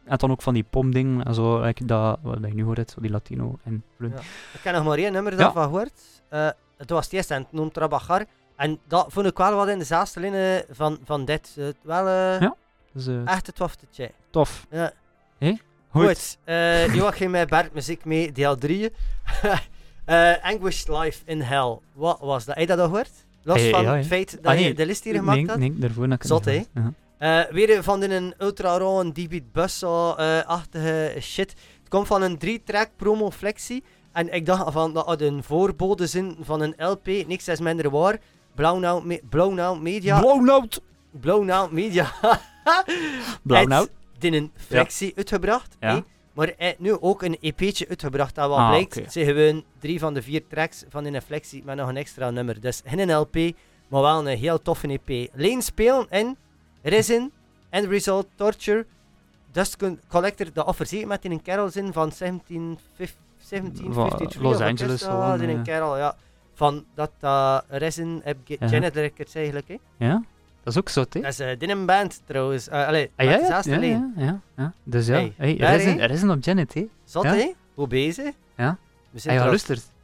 En 0.04 0.16
dan 0.16 0.30
ook 0.30 0.42
van 0.42 0.54
die 0.54 0.64
pomdingen 0.70 1.24
en 1.24 1.34
zo, 1.34 1.60
like 1.60 1.84
dat, 1.84 2.18
wat 2.22 2.44
ik 2.44 2.54
nu 2.54 2.64
hoor, 2.64 2.76
zo 2.86 3.00
die 3.00 3.10
Latino 3.10 3.58
en 3.64 3.82
Ja. 3.98 4.06
Ik 4.52 4.60
heb 4.62 4.74
nog 4.74 4.84
maar 4.84 4.98
één 4.98 5.12
nummer 5.12 5.36
daarvan 5.36 5.62
gehoord. 5.62 5.92
Eh, 6.28 6.48
het 6.76 6.90
was 6.90 7.04
het 7.04 7.14
eerste 7.14 7.34
en 7.34 7.40
het 7.42 7.52
noemt 7.52 7.74
Trabajar. 7.74 8.24
En 8.56 8.78
dat 8.88 9.06
vond 9.08 9.26
ik 9.26 9.36
wel 9.36 9.54
wat 9.56 9.68
in 9.68 9.78
dezelfde 9.78 10.20
lijnen 10.20 10.64
van, 10.70 10.98
van 11.04 11.24
dit. 11.24 11.54
Eh, 11.58 11.64
wel 11.82 12.06
eh, 12.06 12.40
Ja. 12.40 12.54
Dus 12.92 13.06
eh, 13.06 13.26
echt 13.26 13.46
het 13.46 13.58
waftetje. 13.58 14.10
tof. 14.30 14.66
Ja. 14.70 14.92
Goed. 15.40 15.60
Goed, 15.88 16.38
eh 16.44 16.94
Joachim 16.94 17.30
met 17.30 17.48
Bert 17.48 17.72
muziek 17.74 18.04
mee, 18.04 18.32
deel 18.32 18.56
3. 18.66 18.92
Eh 20.04 20.32
Anguished 20.42 20.88
Life 20.88 21.22
in 21.24 21.40
Hell. 21.40 21.78
Wat 21.92 22.18
was 22.20 22.44
dat? 22.44 22.54
Heb 22.54 22.68
je 22.68 22.76
dat 22.76 22.78
al 22.78 22.88
gehoord? 22.88 23.10
Los 23.42 23.62
van 23.68 23.82
ja, 23.82 23.96
het 23.96 24.06
feit 24.06 24.30
dat 24.30 24.52
Ah, 24.52 24.58
je 24.58 24.64
nee. 24.64 24.74
de 24.74 24.86
list 24.86 25.04
hier 25.04 25.14
gemaakt 25.14 25.36
nee, 25.38 25.46
had. 25.46 25.58
nee, 25.58 25.74
daarvoor 25.78 26.04
ik 26.04 26.10
het 26.12 26.26
Zot, 26.26 26.44
hè? 26.44 26.62
Eh, 27.18 27.40
weer 27.50 27.82
van 27.82 28.02
een 28.02 28.34
ultra 28.38 28.78
raw 28.78 29.10
D-beat 29.12 29.52
bus-achtige 29.52 31.16
shit. 31.20 31.50
Het 31.78 31.88
komt 31.88 32.06
van 32.06 32.22
een 32.22 32.38
3-track 32.38 32.88
promo 32.96 33.30
flexie. 33.30 33.84
En 34.12 34.32
ik 34.34 34.46
dacht 34.46 34.72
van 34.72 34.92
dat 34.94 35.06
had 35.06 35.20
een 35.20 35.42
voorbode 35.42 36.06
zin 36.06 36.36
van 36.40 36.60
een 36.60 36.74
LP. 36.76 37.06
Niks 37.06 37.48
is 37.48 37.60
minder 37.60 37.90
waar. 37.90 38.18
Blown 38.56 38.84
Out, 38.84 39.04
Me- 39.04 39.20
Blown 39.28 39.58
Out 39.58 39.80
Media. 39.80 40.20
Blown 40.20 40.48
out! 40.48 40.80
Blown 41.10 41.50
Out 41.50 41.70
Media. 41.72 42.12
Blown 43.42 43.72
out? 43.72 43.90
In 44.20 44.34
een 44.34 44.52
flexie 44.56 45.12
uitgebracht. 45.16 45.76
Ja. 45.80 46.02
Maar 46.32 46.46
hij 46.46 46.54
heeft 46.66 46.78
nu 46.78 47.00
ook 47.00 47.22
een 47.22 47.36
EP'tje 47.40 47.88
uitgebracht. 47.88 48.34
Dat 48.34 48.48
wat 48.48 48.58
Ah, 48.58 48.68
blijkt, 48.68 49.12
zijn 49.12 49.26
gewoon 49.26 49.64
drie 49.78 49.98
van 49.98 50.14
de 50.14 50.22
vier 50.22 50.46
tracks 50.46 50.84
van 50.88 51.04
een 51.04 51.22
flexie 51.22 51.62
met 51.64 51.76
nog 51.76 51.88
een 51.88 51.96
extra 51.96 52.30
nummer. 52.30 52.60
Dus 52.60 52.82
geen 52.84 53.12
LP, 53.12 53.34
maar 53.88 54.02
wel 54.02 54.18
een 54.28 54.38
heel 54.38 54.62
toffe 54.62 55.00
EP. 55.04 55.30
Leen 55.34 55.62
spelen 55.62 56.06
in 56.10 56.36
Risen, 56.82 57.32
End 57.70 57.86
Result, 57.86 58.26
Torture, 58.34 58.86
Dust 59.52 59.76
Collector, 60.08 60.46
de 60.52 60.64
offer 60.64 61.06
met 61.06 61.24
in 61.24 61.30
een 61.30 61.42
kerel 61.42 61.68
zin 61.70 61.92
van 61.92 62.12
1750, 62.18 63.16
1753. 63.48 64.40
Los 64.42 64.60
Angeles 64.60 65.00
dat? 65.00 65.10
gewoon, 65.10 65.40
in 65.40 65.48
een 65.48 65.62
kerel, 65.62 65.96
ja. 65.96 66.16
Van 66.56 66.84
dat 66.94 67.10
uh, 67.20 67.58
Risen 67.68 68.20
heb 68.24 68.36
Ja. 68.44 68.66
Janet 68.66 68.94
Records 68.94 69.34
eigenlijk. 69.34 69.68
Hè. 69.68 69.76
Ja, 69.96 70.22
dat 70.62 70.72
is 70.72 70.78
ook 70.78 70.88
zo, 70.88 71.00
hè? 71.10 71.20
Dat 71.20 71.30
is 71.32 71.40
uh, 71.40 71.54
een 71.58 71.86
band 71.86 72.22
trouwens. 72.24 72.68
Uh, 72.68 72.86
allee, 72.86 73.10
Ah, 73.16 73.26
ja, 73.26 73.30
ja, 73.32 73.60
ja, 73.64 73.80
ja, 73.80 74.10
ja, 74.16 74.40
ja. 74.56 74.72
Dus 74.84 75.06
ja, 75.06 75.28
Hey, 75.36 75.56
daar, 75.56 76.10
is 76.10 76.22
een 76.22 76.30
op 76.30 76.44
Janet, 76.44 76.74
hè? 76.74 76.88
Zot, 77.04 77.22
Ja. 77.22 77.34
hè? 77.34 77.52
Hoe 77.74 77.86
bezig? 77.86 78.34
Ja. 78.56 78.78
We 79.10 79.18
zijn 79.18 79.34
Hij 79.34 79.36
er 79.36 79.42
al- 79.42 79.48
luistert. 79.48 79.94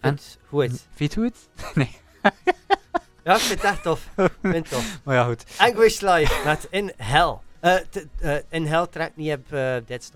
En? 0.00 0.18
Goed. 0.48 0.86
Vind 0.94 1.14
je 1.14 1.20
het? 1.20 1.48
Ja, 3.24 3.34
ik 3.34 3.40
vind 3.40 3.62
het 3.62 3.70
echt 3.70 3.82
tof. 3.82 4.08
Ik 4.16 4.32
vind 4.40 4.54
het 4.54 4.68
tof. 4.70 4.98
Maar 5.04 5.14
ja, 5.14 5.24
goed. 5.24 5.44
Anguish 5.58 6.00
Live 6.00 6.34
met 6.44 6.66
In 6.70 6.92
Hell. 6.96 7.36
Eh, 7.60 7.74
t- 7.74 8.06
eh, 8.20 8.36
in 8.48 8.66
Hell 8.66 8.86
trekt 8.86 9.16
niet 9.16 9.32
op 9.32 9.44
uh, 9.52 9.74
Dead 9.86 10.12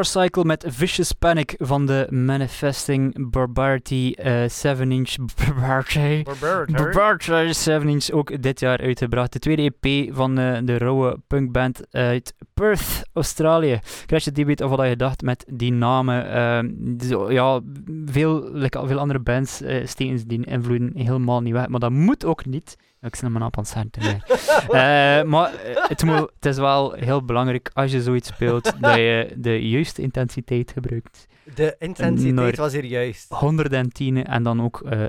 Warcycle 0.00 0.44
met 0.44 0.64
Vicious 0.68 1.12
Panic 1.12 1.54
van 1.58 1.86
de 1.86 2.06
Manifesting 2.10 3.30
Barbarity 3.30 4.14
7-inch 4.46 5.14
Barbarity. 5.46 6.22
Barbarity 6.72 7.70
7-inch, 7.70 8.10
ook 8.10 8.42
dit 8.42 8.60
jaar 8.60 8.80
uitgebracht. 8.80 9.32
De 9.32 9.38
tweede 9.38 9.72
EP 9.80 10.14
van 10.14 10.38
eh, 10.38 10.58
de 10.64 10.78
rauwe 10.78 11.18
punkband 11.26 11.80
uit 11.90 12.34
Perth, 12.54 13.02
Australië. 13.12 13.78
Crash 14.06 14.24
het 14.24 14.34
debut 14.34 14.60
of 14.60 14.70
wat 14.70 14.88
je 14.88 14.96
dacht 14.96 15.22
met 15.22 15.44
die 15.48 15.72
namen. 15.72 16.30
Ehm, 16.30 17.32
ja, 17.32 17.60
veel, 18.04 18.50
veel 18.70 18.98
andere 18.98 19.20
bands 19.20 19.60
eh 19.60 19.86
steken 19.86 20.28
die 20.28 20.46
invloeden 20.46 20.90
helemaal 20.94 21.40
niet 21.40 21.52
weg. 21.52 21.68
Maar 21.68 21.80
dat 21.80 21.90
moet 21.90 22.24
ook 22.24 22.46
niet. 22.46 22.76
Ik 23.00 23.14
snap 23.14 23.30
mijn 23.30 23.42
aan 23.44 23.50
het 23.52 23.68
centen 23.68 24.02
weer. 24.02 24.24
Eh, 24.70 25.22
maar 25.22 25.54
eh, 25.54 25.88
het, 25.88 26.02
moet, 26.02 26.30
het 26.34 26.46
is 26.46 26.56
wel 26.56 26.92
heel 26.92 27.24
belangrijk 27.24 27.70
als 27.72 27.92
je 27.92 28.02
zoiets 28.02 28.28
speelt 28.28 28.64
dat 28.80 28.94
je 28.96 29.34
de 29.36 29.68
juiste 29.68 30.02
intensiteit 30.02 30.70
gebruikt. 30.70 31.26
De 31.54 31.74
intensiteit 31.78 32.34
Naar- 32.34 32.54
was 32.56 32.72
hier 32.72 32.84
juist. 32.84 33.32
110 33.32 34.24
en 34.24 34.42
dan 34.42 34.62
ook 34.62 34.80
eh 34.80 35.04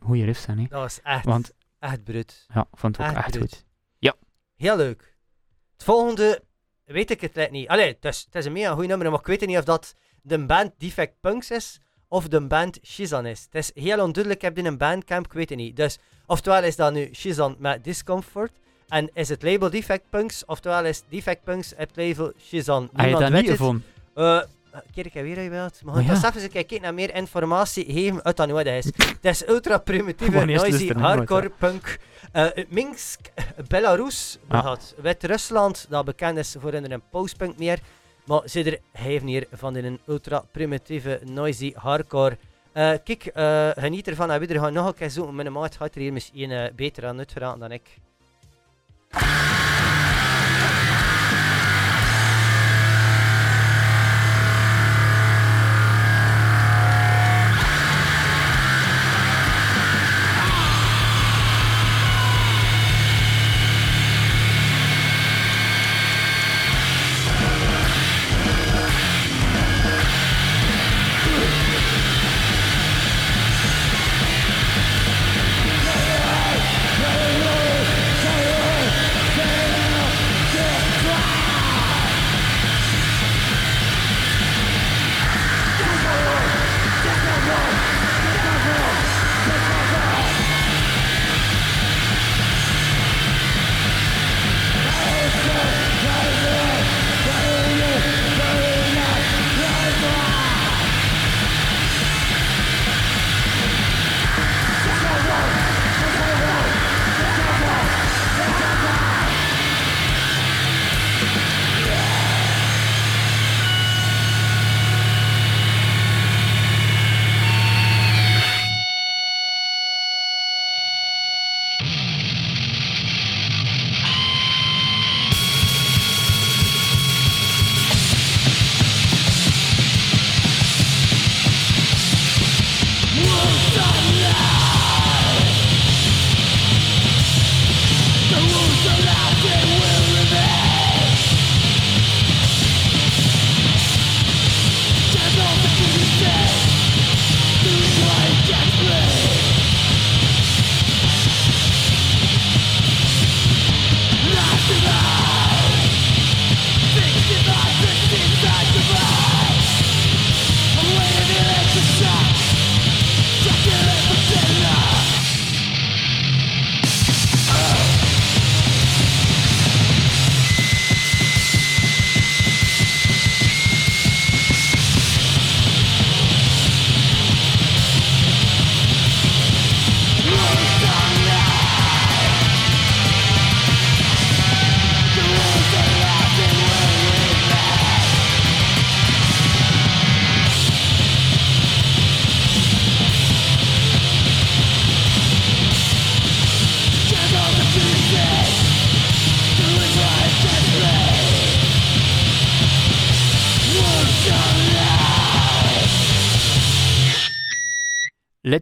goede 0.00 0.24
riffs 0.24 0.42
zijn. 0.42 0.58
Hè. 0.58 0.64
Dat 0.68 0.80
was 0.80 1.00
echt, 1.02 1.24
Want 1.24 1.52
echt 1.78 2.04
brut. 2.04 2.46
ja, 2.54 2.60
ik 2.60 2.78
vond 2.78 2.96
het 2.96 3.06
ook 3.06 3.12
Echt 3.16 3.24
echt 3.26 3.36
goed. 3.36 3.50
goed. 3.50 3.64
Heel 4.56 4.76
leuk. 4.76 5.16
Het 5.72 5.84
volgende 5.84 6.42
weet 6.84 7.10
ik 7.10 7.20
het 7.20 7.34
net 7.34 7.50
niet. 7.50 7.68
Allee, 7.68 7.86
het 7.86 8.04
is, 8.04 8.22
het 8.24 8.34
is 8.34 8.44
een 8.44 8.52
mega 8.52 8.74
goed 8.74 8.86
nummer, 8.86 9.10
maar 9.10 9.20
ik 9.20 9.26
weet 9.26 9.46
niet 9.46 9.58
of 9.58 9.64
dat 9.64 9.94
de 10.22 10.44
band 10.46 10.72
Defect 10.78 11.14
Punks 11.20 11.50
is 11.50 11.80
of 12.12 12.28
de 12.28 12.40
band 12.40 12.78
Shizan 12.86 13.26
is. 13.26 13.46
Het 13.50 13.54
is 13.74 13.82
heel 13.82 14.00
onduidelijk, 14.04 14.34
ik 14.34 14.42
heb 14.42 14.54
dit 14.54 14.64
in 14.64 14.70
een 14.70 14.78
bandcamp, 14.78 15.26
ik 15.26 15.32
weet 15.32 15.48
het 15.48 15.58
niet. 15.58 15.76
Dus, 15.76 15.98
oftewel 16.26 16.62
is 16.62 16.76
dat 16.76 16.92
nu 16.92 17.08
Shizan 17.14 17.56
met 17.58 17.84
Discomfort, 17.84 18.52
en 18.88 19.10
is 19.14 19.28
het 19.28 19.42
label 19.42 19.70
Defect 19.70 20.04
Punks, 20.10 20.44
oftewel 20.44 20.84
is 20.84 21.02
Defect 21.08 21.44
Punks 21.44 21.72
het 21.76 21.90
label 21.94 22.32
Shizan. 22.46 22.90
Heb 22.92 23.08
je 23.08 23.16
dat 23.18 23.32
niet 23.32 23.50
gevonden? 23.50 23.84
Eh, 24.14 24.40
Kijk 24.94 25.12
weer 25.12 25.52
uit. 25.60 25.80
Maar 25.84 25.96
Oh, 25.96 26.06
ja. 26.06 26.24
een 26.24 26.32
keer 26.32 26.48
kijken 26.48 26.80
naar 26.80 26.94
meer 26.94 27.14
informatie 27.14 27.84
geven 27.84 28.24
uit 28.24 28.36
dat 28.36 28.48
nooit 28.48 28.66
is. 28.66 28.84
Het 29.20 29.24
is 29.24 29.48
ultra 29.48 29.78
primitieve, 29.78 30.44
noisy, 30.44 30.92
hardcore 30.92 31.50
punk. 31.58 31.98
Eh, 32.32 32.46
Minsk, 32.68 33.20
Belarus, 33.68 34.38
gehad. 34.48 34.94
Wit-Rusland, 35.02 35.86
dat 35.88 36.04
bekend 36.04 36.38
is 36.38 36.56
voor 36.58 36.72
een 36.72 37.02
postpunk 37.10 37.58
meer. 37.58 37.78
Maar 38.24 38.42
er 38.52 38.78
geven 38.92 39.26
hier 39.26 39.46
van 39.52 39.76
in 39.76 39.84
een 39.84 40.00
ultra 40.06 40.44
primitieve, 40.52 41.20
noisy, 41.24 41.72
hardcore. 41.74 42.38
Eh, 42.72 42.92
kijk, 43.04 43.26
eh, 43.26 43.70
geniet 43.74 44.08
ervan 44.08 44.30
en 44.30 44.48
er 44.48 44.60
gaat 44.60 44.72
nog 44.72 44.86
een 44.86 44.94
keer 44.94 45.10
zoeken. 45.10 45.34
Mijn 45.34 45.52
maat 45.52 45.76
gaat 45.76 45.94
er 45.94 46.00
hier 46.00 46.12
misschien 46.12 46.50
eh, 46.50 46.72
beter 46.74 47.06
aan 47.06 47.18
uitgeraken 47.18 47.60
dan 47.60 47.72
ik. 47.72 47.98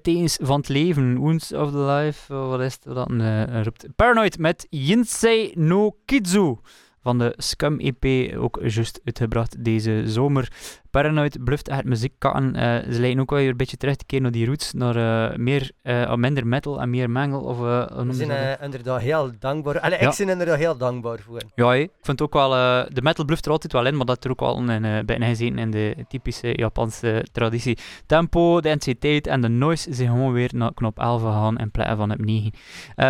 Littekens 0.06 0.38
van 0.40 0.56
het 0.56 0.68
leven. 0.68 1.18
Wounds 1.18 1.52
of 1.52 1.70
the 1.70 1.78
life, 1.78 2.34
wat 2.34 2.60
is 2.60 2.78
dat 2.80 3.10
eh? 3.10 3.66
Paranoid 3.96 4.38
met 4.38 4.66
Yinsei 4.70 5.52
no 5.54 5.96
Kizu 6.04 6.56
van 7.02 7.18
de 7.18 7.34
Scum 7.36 7.78
EP, 7.78 8.36
ook 8.36 8.58
juist 8.62 9.00
uitgebracht 9.04 9.64
deze 9.64 10.02
zomer. 10.06 10.52
Paranoid 10.90 11.44
bluft 11.44 11.68
echt 11.68 11.84
muziek 11.84 12.12
katten. 12.18 12.54
Eh, 12.56 12.92
ze 12.92 13.00
lijken 13.00 13.20
ook 13.20 13.30
wel 13.30 13.38
weer 13.38 13.48
een 13.48 13.56
beetje 13.56 13.76
terug 13.76 13.96
te 13.96 14.04
keren 14.04 14.22
naar 14.22 14.32
die 14.32 14.46
roots, 14.46 14.72
naar 14.72 14.96
eh, 15.30 15.36
meer, 15.36 15.70
eh, 15.82 16.14
minder 16.14 16.46
metal 16.46 16.80
en 16.80 16.90
meer 16.90 17.10
mangel. 17.10 17.40
Of, 17.40 17.58
We 17.58 18.06
zijn 18.10 18.58
inderdaad 18.60 19.00
heel 19.00 19.30
dankbaar. 19.38 19.80
Allee, 19.80 19.98
Ja. 20.00 20.10
Ik 20.10 20.16
ben 20.16 20.28
inderdaad 20.28 20.58
heel 20.58 20.76
dankbaar 20.76 21.18
voor. 21.18 21.40
Ja, 21.54 21.74
ik 21.74 21.90
vind 22.02 22.22
ook 22.22 22.32
wel, 22.32 22.50
de 22.88 23.02
metal 23.02 23.24
bluft 23.24 23.46
er 23.46 23.52
altijd 23.52 23.72
wel 23.72 23.86
in, 23.86 23.96
maar 23.96 24.06
dat 24.06 24.24
er 24.24 24.30
ook 24.30 24.40
wel 24.40 24.56
een 24.68 24.84
uh, 24.84 24.98
bijna 25.04 25.26
gezeten 25.26 25.58
in 25.58 25.70
de 25.70 26.04
typische 26.08 26.48
Japanse 26.56 27.26
traditie. 27.32 27.78
Tempo, 28.06 28.60
de 28.60 28.68
intensiteit 28.68 29.26
en 29.26 29.40
de 29.40 29.48
noise 29.48 29.94
zijn 29.94 30.08
gewoon 30.08 30.32
weer 30.32 30.50
naar 30.54 30.74
knop 30.74 30.98
11 30.98 31.22
gegaan 31.22 31.58
in 31.58 31.70
plaats 31.70 31.96
van 31.96 32.12
op 32.12 32.24
9. 32.24 32.52
Eh, 32.94 33.06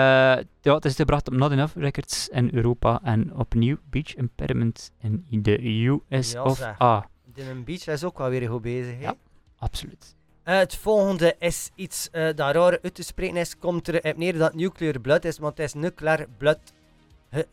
ja, 0.60 0.74
het 0.74 0.84
is 0.84 0.94
gebracht 0.94 1.28
op 1.28 1.34
Not 1.34 1.50
Enough 1.52 1.76
Records 1.76 2.28
in 2.28 2.50
Europa 2.52 3.00
en 3.02 3.34
opnieuw 3.36 3.76
Beach 3.90 4.14
Impediment 4.14 4.92
in 5.00 5.42
de 5.42 5.86
US 6.10 6.32
Ja, 6.32 6.42
of. 6.42 6.62
A. 6.82 7.08
Dylan 7.34 7.64
Beach 7.64 7.86
is 7.86 8.04
ook 8.04 8.18
wel 8.18 8.28
weer 8.28 8.48
goed 8.48 8.62
bezig. 8.62 9.00
Ja. 9.00 9.14
Absoluut. 9.58 10.14
Eh, 10.42 10.58
het 10.58 10.76
volgende 10.76 11.36
is 11.38 11.70
iets 11.74 12.08
eh, 12.10 12.22
dat 12.22 12.54
raar 12.54 12.78
uit 12.82 12.94
te 12.94 13.02
spreken 13.02 13.36
is. 13.36 13.58
Komt 13.58 13.88
er 13.88 14.14
neer 14.16 14.38
dat 14.38 14.54
nuclear 14.54 15.00
blood 15.00 15.24
is, 15.24 15.38
want 15.38 15.56
het 15.56 15.66
is 15.66 15.74
nuclear 15.74 16.26
blood 16.38 16.58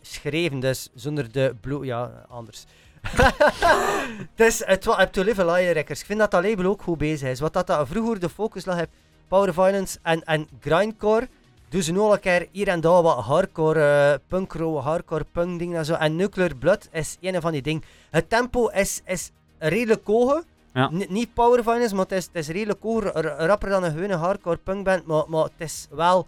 geschreven, 0.02 0.60
dus 0.60 0.90
zonder 0.94 1.32
de 1.32 1.56
bloed. 1.62 1.86
Ja, 1.86 2.26
anders. 2.28 2.66
het 4.36 4.48
is 4.48 4.66
het 4.66 4.86
wat 4.86 5.14
to 5.14 5.24
live 5.24 5.42
a 5.42 5.54
liar. 5.54 5.76
Ik 5.76 5.98
vind 5.98 6.20
dat 6.20 6.32
dat 6.32 6.44
label 6.44 6.66
ook 6.66 6.82
goed 6.82 6.98
bezig 6.98 7.30
is. 7.30 7.40
Wat 7.40 7.54
dat, 7.54 7.68
dat 7.68 7.88
vroeger 7.88 8.20
de 8.20 8.30
focus 8.30 8.66
lag 8.66 8.82
op 8.82 8.90
power 9.28 9.54
violence 9.54 10.00
en, 10.02 10.24
en 10.24 10.48
grindcore. 10.60 11.28
Doen 11.70 11.82
ze 11.82 11.92
nu 11.92 12.00
al 12.00 12.14
een 12.14 12.20
keer 12.20 12.48
hier 12.52 12.68
en 12.68 12.82
daar 12.82 13.02
wat 13.02 13.24
hardcore 13.24 14.12
uh, 14.12 14.28
punk 14.28 14.54
rock, 14.54 14.84
hardcore 14.84 15.26
punk 15.32 15.60
dingen 15.60 15.78
en 15.78 15.86
zo. 15.86 15.94
En 15.94 16.16
nuclear 16.16 16.56
blood 16.56 16.88
is 16.92 17.18
een 17.22 17.42
van 17.42 17.52
die 17.52 17.62
dingen. 17.62 17.84
Het 18.10 18.30
tempo 18.30 18.68
is, 18.68 19.02
is 19.06 19.32
redelijk 19.60 20.06
hoog. 20.08 20.44
Ja. 20.74 20.90
Ni- 20.92 21.06
niet 21.10 21.34
power 21.34 21.64
violence, 21.64 21.96
maar 21.96 22.04
het 22.04 22.12
is, 22.14 22.26
het 22.26 22.36
is 22.36 22.48
redelijk 22.48 22.84
hoog. 22.84 23.04
r- 23.04 23.20
Rapper 23.46 23.70
dan 23.70 23.84
een 23.84 23.92
gewone 23.92 24.16
hardcore 24.16 24.58
punk 24.58 24.84
band, 24.86 25.06
maar, 25.06 25.24
maar 25.28 25.44
het 25.44 25.52
is 25.58 25.88
wel 25.90 26.28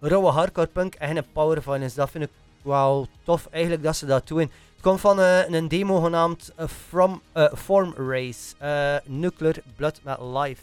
rauwe 0.00 0.30
hardcore 0.30 0.66
punk 0.66 0.94
en 0.94 1.14
geen 1.14 1.24
power 1.32 1.62
violence. 1.62 1.96
Dat 1.96 2.10
vind 2.10 2.24
ik 2.24 2.30
wel 2.62 3.06
tof 3.24 3.46
eigenlijk 3.50 3.82
dat 3.82 3.96
ze 3.96 4.06
dat 4.06 4.28
doen. 4.28 4.40
Het 4.40 4.80
komt 4.88 5.00
van 5.00 5.20
eh, 5.20 5.48
een 5.48 5.68
demo 5.68 6.00
genaamd 6.00 6.52
eh, 6.56 6.66
From 6.88 7.22
eh, 7.32 7.52
Form 7.54 7.94
Race. 8.08 8.54
eh, 8.58 8.94
Nuclear 9.04 9.56
Blood 9.76 10.00
met 10.02 10.16
Live. 10.20 10.62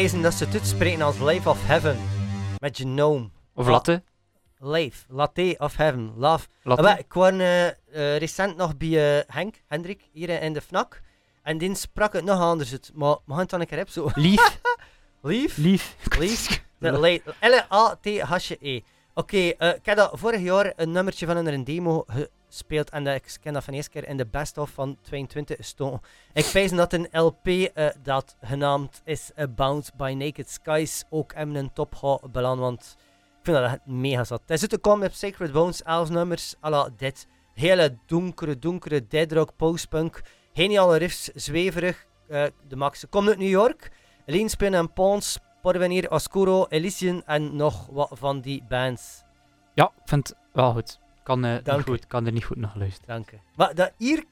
Ik 0.00 0.06
pijzen 0.06 0.22
dat 0.22 0.34
ze 0.34 0.44
het 0.44 0.54
uitspreken 0.54 1.02
als 1.02 1.18
Life 1.18 1.48
of 1.48 1.66
Heaven. 1.66 1.98
Met 2.58 2.76
Genome. 2.76 3.30
Of 3.54 3.66
latte. 3.66 4.02
Life. 4.58 5.04
Latte 5.08 5.54
of 5.58 5.76
Heaven. 5.76 6.12
Love. 6.16 6.46
latte. 6.62 6.88
Ah, 6.88 6.98
ik 6.98 7.08
kwam 7.08 7.40
eh, 7.40 7.66
eh, 7.66 7.74
recent 8.16 8.56
nog 8.56 8.76
bij 8.76 9.18
eh, 9.18 9.24
Henk, 9.34 9.54
Hendrik, 9.66 10.08
hier 10.12 10.42
in 10.42 10.52
de 10.52 10.60
FNAC. 10.60 11.00
En 11.42 11.58
die 11.58 11.74
sprak 11.74 12.12
het 12.12 12.24
nog 12.24 12.40
anders 12.40 12.72
uit. 12.72 12.90
Maar 12.94 13.10
we 13.10 13.32
gaan 13.32 13.38
het 13.38 13.50
dan 13.50 13.60
een 13.60 13.66
keer 13.66 13.76
hebben 13.76 13.94
zo. 13.94 14.10
Lief. 14.14 14.60
Lief. 15.20 15.56
Lief. 16.18 16.62
Lief. 16.78 17.22
L-A-T-H-E. 17.40 18.80
Oké, 19.14 19.36
eh, 19.36 19.68
ik 19.68 19.86
heb 19.86 19.96
dat 19.96 20.10
vorig 20.14 20.40
jaar 20.40 20.72
een 20.76 20.92
nummertje 20.92 21.26
van 21.26 21.36
een 21.36 21.64
demo 21.64 22.04
gespeeld. 22.50 22.90
En 22.90 23.06
ik 23.06 23.36
ken 23.40 23.52
dat 23.52 23.64
van 23.64 23.74
eerste 23.74 23.90
keer 23.90 24.08
in 24.08 24.16
de 24.16 24.26
best-of 24.26 24.70
van 24.70 24.98
22 25.00 25.56
gestoken. 25.56 26.00
Ik 26.32 26.44
wijs 26.44 26.70
dat 26.70 26.92
een 26.92 27.08
LP 27.12 27.46
eh, 27.46 27.88
dat 28.02 28.36
genaamd 28.40 29.00
is 29.04 29.30
eh, 29.34 29.46
Bound 29.54 29.90
by 29.96 30.14
Naked 30.18 30.50
Skies 30.50 31.04
ook 31.10 31.32
in 31.32 31.54
een 31.54 31.72
top 31.72 31.94
gaat 31.94 32.32
belanden. 32.32 32.64
Want 32.64 32.96
ik 33.38 33.38
vind 33.42 33.56
dat 33.56 33.78
mega 33.84 34.24
zat. 34.24 34.42
Uit 34.46 34.68
te 34.68 34.78
komen 34.78 35.00
met 35.00 35.16
Sacred 35.16 35.52
Bones, 35.52 35.82
11 35.82 36.10
nummers, 36.10 36.54
à 36.64 36.70
la 36.70 36.88
dit. 36.96 37.26
Hele 37.54 37.98
donkere, 38.06 38.58
donkere 38.58 39.06
deadrock, 39.06 39.56
postpunk. 39.56 40.22
Geniale 40.52 40.96
riffs, 40.96 41.24
zweverig. 41.34 42.06
eh, 42.28 42.44
de 42.68 42.76
max. 42.76 43.04
Komt 43.08 43.28
uit 43.28 43.38
New 43.38 43.48
York. 43.48 43.90
Leanspin 44.26 44.74
en 44.74 44.92
Pons, 44.92 45.38
Porvenir, 45.62 46.10
Oscuro, 46.10 46.66
Elysian 46.68 47.22
en 47.26 47.56
nog 47.56 47.86
wat 47.86 48.10
van 48.12 48.40
die 48.40 48.62
bands. 48.68 49.22
Ja, 49.74 49.84
ik 49.84 50.08
vind 50.08 50.34
wel 50.52 50.72
goed. 50.72 50.98
Kan, 51.30 51.44
eh, 51.44 51.76
niet 51.76 51.84
goed. 51.86 52.06
kan 52.06 52.26
er 52.26 52.32
niet 52.32 52.44
goed 52.44 52.56
naar 52.56 52.72
luisteren. 52.74 53.14
Dank 53.14 53.30
u. 53.32 53.36
Maar 53.56 53.74
dat, 53.74 53.92
hier 53.96 54.24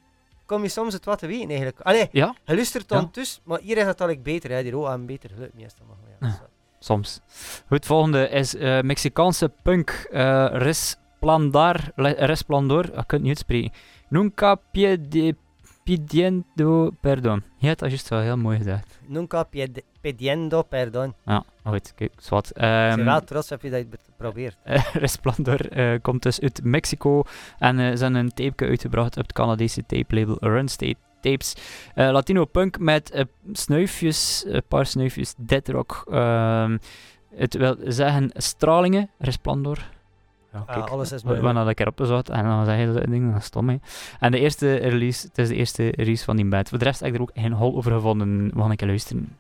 kom 0.47 0.63
je 0.63 0.69
soms 0.69 0.93
het 0.93 1.05
wat 1.05 1.19
te 1.19 1.27
weten 1.27 1.49
eigenlijk. 1.49 1.81
Allee, 1.81 2.09
Ja, 2.13 2.35
je 2.45 2.55
luistert 2.55 2.89
dan 2.89 3.01
Ja. 3.01 3.09
dus, 3.13 3.41
maar 3.45 3.61
hier 3.61 3.77
is 3.77 3.85
het 3.85 4.01
al 4.01 4.17
beter. 4.23 4.51
Hè. 4.51 4.63
Die 4.63 4.77
ook 4.77 4.87
een 4.89 5.07
beter 5.07 5.31
geluid 5.31 5.55
meestal. 5.55 5.87
Maar 5.87 5.97
ja, 6.21 6.27
Ja. 6.27 6.49
soms. 6.79 7.21
Goed, 7.69 7.87
volgende 7.87 8.29
is 8.29 8.55
eh, 8.55 8.81
Mexicaanse 8.81 9.53
punk. 9.63 9.91
eh 10.11 10.47
Resplandar. 10.53 11.91
Resplandor. 11.97 12.85
Ik 12.85 12.93
kan 12.93 13.05
het 13.07 13.21
niet 13.21 13.29
uitspreken. 13.29 13.73
Nunca 14.09 14.55
piede, 14.55 15.37
pidiendo 15.89 16.91
perdón. 17.01 17.43
Ja, 17.59 17.69
dat 17.69 17.83
is 17.83 17.89
juist 17.89 18.09
wel 18.09 18.21
heel 18.21 18.37
mooi 18.37 18.57
gezegd. 18.57 18.99
Nunca 19.07 19.43
pied- 19.43 19.83
pidiendo 20.01 20.63
perdón. 20.63 21.15
Ja, 21.25 21.45
goed. 21.65 21.93
Kijk, 21.95 22.13
zwart. 22.17 22.49
Ik 22.49 22.55
ben 22.55 22.91
Ehm 22.99 23.05
wel 23.05 23.25
trots 23.25 23.49
heb 23.49 23.63
je 23.63 23.71
dat 23.71 23.85
geprobeerd. 24.05 24.57
Eh, 24.65 24.95
Resplandor 24.95 25.71
eh, 25.71 25.99
komt 26.03 26.23
dus 26.23 26.41
uit 26.41 26.61
Mexico 26.65 27.23
en 27.59 27.79
eh, 27.79 27.97
ze 27.97 28.03
hebben 28.03 28.15
een 28.21 28.33
tape 28.35 28.67
uitgebracht 28.67 29.17
op 29.17 29.23
het 29.23 29.33
Canadese 29.33 29.87
tape 29.87 30.15
label 30.15 30.37
Run 30.41 30.69
State 30.69 30.97
Tapes. 31.21 31.55
Latino 31.95 32.45
punk 32.45 32.79
met 32.79 33.11
eh, 33.11 33.25
snuifjes, 33.53 34.45
een 34.47 34.63
paar 34.69 34.87
snuifjes, 34.87 35.35
deadrock. 35.37 36.05
ehm 36.11 36.79
het 37.35 37.55
wil 37.55 37.77
zeggen 37.85 38.31
stralingen, 38.35 39.11
Resplandor. 39.19 39.79
Ja, 40.53 40.63
Ah, 40.67 40.85
alles 40.91 41.13
is 41.13 41.23
hadden 41.55 41.67
een 41.67 41.75
keer 41.75 41.87
opgezocht 41.87 42.29
en 42.29 42.45
dan 42.45 42.65
zeg 42.65 42.79
je 42.79 42.93
dat 42.93 43.05
ding, 43.07 43.31
dat 43.33 43.41
is 43.41 43.45
stom. 43.47 43.69
Hè. 43.69 43.77
En 44.21 44.31
de 44.33 44.39
eerste 44.39 44.75
release, 44.75 45.27
het 45.27 45.39
is 45.39 45.49
de 45.49 45.55
eerste 45.55 45.89
release 45.97 46.25
van 46.25 46.37
die 46.37 46.45
band. 46.47 46.69
Voor 46.69 46.79
de 46.79 46.85
rest 46.85 47.01
heb 47.01 47.09
ik 47.09 47.15
er 47.15 47.21
ook 47.21 47.31
geen 47.35 47.53
hol 47.53 47.77
over 47.77 47.93
gevonden. 47.93 48.51
We 48.55 48.61
gaan 48.61 48.71
een 48.71 48.77
keer 48.77 48.89
luisteren. 48.89 49.37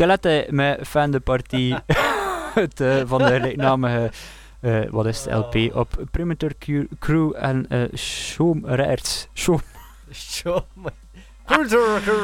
Skeletten 0.00 0.54
met 0.54 0.88
Fan 0.88 1.10
de 1.10 1.20
Partie. 1.20 1.74
het, 2.54 2.80
eh, 2.80 2.96
van 3.04 3.18
de 3.18 3.24
gelijknamige, 3.24 4.10
eh, 4.60 4.80
wat 4.90 5.06
is 5.06 5.24
het, 5.24 5.34
LP 5.34 5.74
op 5.76 5.88
Perimeter 6.10 6.52
Cu- 6.58 6.88
Crew 6.98 7.32
en 7.36 7.66
uh, 7.68 7.82
Shoom 7.96 8.66
Raerts. 8.66 9.28
Shoom. 9.34 9.60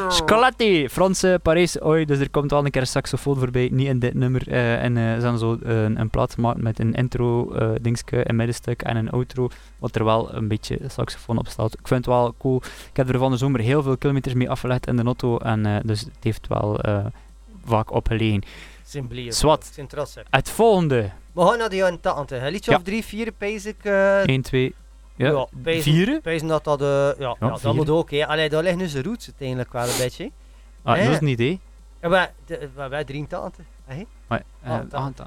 Scaletti, 0.09 0.89
Franse 0.97 1.39
Parijs. 1.43 1.83
Oei, 1.85 2.05
dus 2.05 2.19
er 2.19 2.31
komt 2.31 2.51
wel 2.51 2.65
een 2.65 2.71
keer 2.71 2.81
een 2.81 2.87
saxofoon 2.87 3.37
voorbij. 3.39 3.69
Niet 3.73 3.87
in 3.87 3.99
dit 3.99 4.15
nummer. 4.15 4.49
eh, 4.49 4.83
en 4.83 4.97
eh, 4.97 5.15
ze 5.15 5.21
gaan 5.21 5.39
zo 5.39 5.59
eh, 5.65 5.83
een, 5.83 6.01
een 6.01 6.11
plaat 6.11 6.37
met 6.57 6.79
een 6.79 6.95
intro, 6.95 7.53
eh 7.53 7.69
dingske, 7.81 8.29
een 8.29 8.37
middenstuk 8.37 8.83
en 8.83 8.97
een 8.97 9.11
outro. 9.11 9.49
Wat 9.79 9.97
er 9.97 10.05
wel 10.05 10.35
een 10.35 10.49
beetje 10.49 10.79
saxofoon 10.87 11.39
op 11.39 11.49
staat. 11.49 11.73
Ik 11.73 11.89
vind 11.89 12.05
het 12.05 12.15
wel 12.15 12.35
cool. 12.39 12.57
Ik 12.91 12.97
heb 12.97 13.09
er 13.09 13.19
van 13.19 13.31
de 13.31 13.37
zomer 13.37 13.61
heel 13.61 13.83
veel 13.83 13.97
kilometers 13.97 14.35
mee 14.35 14.51
afgelegd 14.51 14.87
in 14.87 14.97
de 14.97 15.03
auto. 15.03 15.39
En 15.39 15.67
eh, 15.67 15.77
dus 15.85 16.01
het 16.01 16.11
heeft 16.21 16.47
wel 16.49 16.81
eh, 16.81 17.05
vaak 17.67 17.91
opgelegen. 17.93 18.43
Symbolie. 18.85 19.33
Zwat. 19.33 19.65
Ik 19.65 19.73
ben 19.77 19.87
trots 19.87 20.17
op. 20.17 20.23
Het 20.31 20.51
volgende. 20.51 21.11
We 21.33 21.43
gaan 21.47 21.59
naar 21.59 21.69
die 21.69 21.79
jaren 21.79 22.01
80. 22.01 22.43
Een 22.43 22.51
liedje 22.51 22.71
Ja. 22.71 22.77
of 22.77 22.83
drie, 22.83 23.05
vier, 23.05 23.33
pees 23.33 23.67
ik. 23.67 23.85
eh 23.85 24.23
1, 24.27 24.43
2, 24.43 24.75
ja, 25.17 25.31
Ja, 25.31 25.47
pezen. 25.63 25.83
vieren. 25.93 26.21
pezen 26.21 26.49
dat 26.49 26.65
dat... 26.65 26.81
eh, 26.81 26.87
ja, 27.19 27.37
ja, 27.41 27.49
dat 27.49 27.61
vier. 27.61 27.75
moet 27.75 27.91
ook. 27.91 28.11
hè. 28.11 28.27
Allee, 28.27 28.49
daar 28.49 28.63
liggen 28.63 28.81
nu 28.81 28.87
zijn 28.89 29.05
roots 29.05 29.27
uiteindelijk 29.27 29.73
wel 29.73 29.83
een 29.89 29.99
beetje. 29.99 30.31
Ah, 30.83 30.97
Ja. 30.97 31.03
dat 31.05 31.13
is 31.13 31.21
een 31.21 31.27
idee. 31.27 31.61
Ja, 32.01 32.09
maar, 32.09 32.33
de, 32.47 32.69
maar 32.77 32.89
wij 32.91 33.05
83. 33.05 33.65
hè? 33.85 34.03
Maar, 34.27 34.43
eh, 34.63 34.71
Ah, 34.71 34.79
dat- 34.81 34.93
ah, 34.95 35.07
dat- 35.15 35.27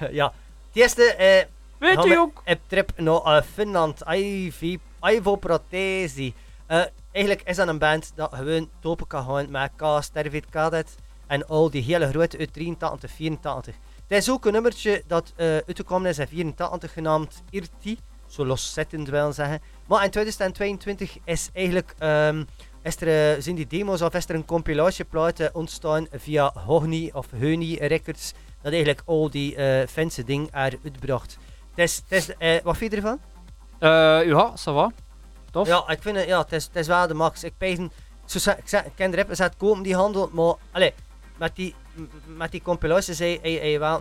Eh, 0.00 0.12
ja. 0.20 0.24
Het 0.66 0.76
eerste... 0.82 1.02
eh 1.14 1.44
Weet 1.78 2.04
we 2.04 2.18
ook? 2.18 2.42
op 2.46 2.58
trip 2.66 2.90
naar 2.96 3.20
eh, 3.36 3.42
Finland. 3.54 4.02
IV, 4.10 4.76
Ivo 5.02 5.36
Protesi. 5.36 6.34
Eh, 6.66 6.82
eigenlijk 7.12 7.48
is 7.48 7.56
dat 7.56 7.68
een 7.68 7.78
band 7.78 8.12
dat 8.14 8.34
gewoon 8.34 8.68
topen 8.80 9.06
kan 9.06 9.24
gaan 9.24 9.50
met 9.50 9.70
K, 9.76 10.02
Stervit 10.02 10.46
Cadet 10.50 10.96
en 11.26 11.46
al 11.46 11.70
die 11.70 11.82
hele 11.82 12.08
grote 12.08 12.38
uit 12.38 12.52
83, 12.52 13.10
84. 13.10 13.74
Het 14.08 14.18
is 14.18 14.30
ook 14.30 14.44
een 14.46 14.52
nummertje 14.52 15.02
dat 15.06 15.32
eh 15.36 15.46
uitgekomen 15.56 16.10
is 16.10 16.18
in 16.18 16.26
84 16.28 16.92
genaamd 16.92 17.42
Irti. 17.50 17.98
Zo 18.26 18.46
loszettend 18.46 19.08
wil 19.08 19.32
zeggen. 19.32 19.60
Maar 19.86 20.04
in 20.04 20.10
2022 20.10 21.18
is 21.24 21.48
eigenlijk... 21.52 21.94
ehm, 21.98 22.44
is 22.82 22.96
er, 23.00 23.34
eh, 23.36 23.42
zijn 23.42 23.54
die 23.56 23.66
demo's 23.66 24.02
of 24.02 24.14
is 24.14 24.28
er 24.28 24.34
een 24.34 24.44
compilatieplaat 24.44 25.40
eh, 25.40 25.48
ontstaan 25.52 26.06
via 26.12 26.52
Hogni 26.66 27.10
of 27.12 27.26
Heuni 27.36 27.76
Records. 27.76 28.32
Dat 28.62 28.72
eigenlijk 28.72 29.02
al 29.04 29.30
die 29.30 29.54
eh 29.56 29.86
fancy 29.88 30.24
ding 30.24 30.48
er 30.50 30.78
uitbracht. 30.84 31.38
Het 31.74 31.78
is, 31.78 32.02
het 32.08 32.12
is, 32.28 32.36
eh, 32.36 32.62
wat 32.62 32.76
vind 32.76 32.90
je 32.90 32.96
ervan? 32.96 33.20
Eh, 33.78 34.28
ja, 34.28 34.50
ça 34.56 34.72
va. 34.72 34.90
Tof. 35.50 35.66
Ja, 35.68 35.88
ik 35.88 36.02
vind 36.02 36.16
het, 36.16 36.26
ja, 36.26 36.38
het 36.38 36.52
is, 36.52 36.64
het 36.64 36.76
is 36.76 36.86
wel 36.86 37.06
de 37.06 37.14
max. 37.14 37.44
Ik 37.44 37.52
ze- 38.40 38.80
ik, 38.84 38.92
ken 38.94 39.10
de 39.10 39.16
rappers 39.16 39.40
uit 39.40 39.56
kopen 39.56 39.82
die 39.82 39.94
handel, 39.94 40.30
maar 40.32 40.54
allee, 40.72 40.94
met 41.36 41.56
die, 41.56 41.74
met 42.36 42.50
die 42.50 42.62
compilaties 42.62 43.16
zei 43.16 43.38
hij 43.42 43.52
hij 43.52 43.78
wel 43.80 44.00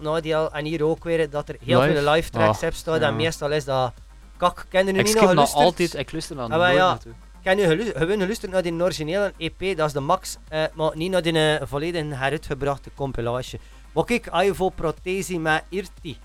en 0.54 0.66
hier 0.66 0.84
ook 0.86 1.04
weer 1.04 1.30
dat 1.30 1.50
er 1.50 1.56
heel 1.64 1.82
Live? 1.82 1.94
veel 2.02 2.12
live 2.12 2.30
tracks 2.30 2.62
heb 2.62 2.74
staan 2.74 3.00
ja. 3.00 3.08
en 3.08 3.16
meestal 3.16 3.52
is 3.52 3.66
dat 3.66 3.94
kak. 4.38 4.66
Ken 4.70 4.86
je 4.86 4.92
nu 4.92 5.00
Ik 5.00 5.06
niet 5.06 5.16
nog 5.16 5.30
geluisterd? 5.30 5.64
altijd, 5.64 5.94
ik 5.96 6.12
luister 6.12 6.36
dan 6.36 6.52
Ah, 6.52 6.58
nooit 6.60 6.76
ja. 6.76 6.98
heb 7.42 7.58
nu 7.58 7.64
gelu- 7.64 7.92
gewoon 7.96 8.20
geluisterd 8.20 8.52
naar 8.52 8.62
die 8.62 8.82
originele 8.82 9.34
EP, 9.38 9.78
dat 9.78 9.88
is 9.88 9.94
de 9.94 10.00
max, 10.00 10.38
eh, 10.50 10.64
maar 10.74 10.92
niet 10.98 11.12
naar 11.12 11.22
die 11.22 11.58
eh, 11.58 11.68
volledig 11.68 12.04
heruitgebrachte 12.18 12.90
compilatie. 12.96 13.60
Maar 13.92 14.04
kijk, 14.06 14.30
Ivo 14.34 14.70
Protesi 14.70 15.40
met 15.40 15.64
Irti. 15.70 16.18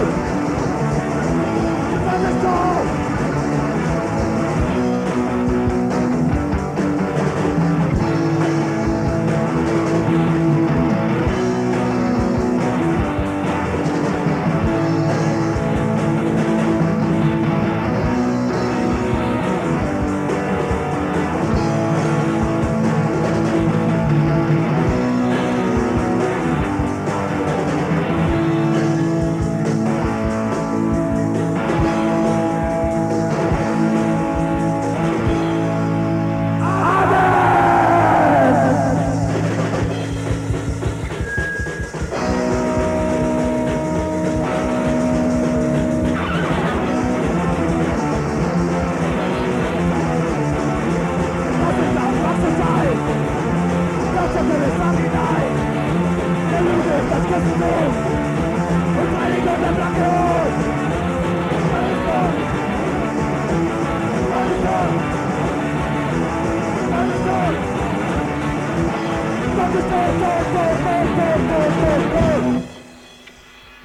truth. 0.00 0.39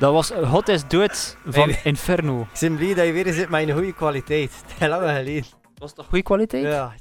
Dat 0.05 0.13
was 0.13 0.29
Hot 0.31 0.67
is 0.67 0.87
Dood 0.87 1.37
van 1.45 1.69
Hey. 1.69 1.79
Inferno. 1.83 2.41
Ik 2.53 2.59
ben 2.59 2.75
blij 2.75 2.93
dat 2.93 3.05
je 3.05 3.11
weer 3.11 3.33
zit 3.33 3.49
met 3.49 3.67
een 3.67 3.73
goede 3.73 3.93
kwaliteit. 3.93 4.51
Lang 4.79 5.01
geleden. 5.09 5.43
Was 5.77 5.95
dat 5.95 6.05
goede 6.05 6.23
kwaliteit? 6.23 6.63
Ja. 6.63 6.93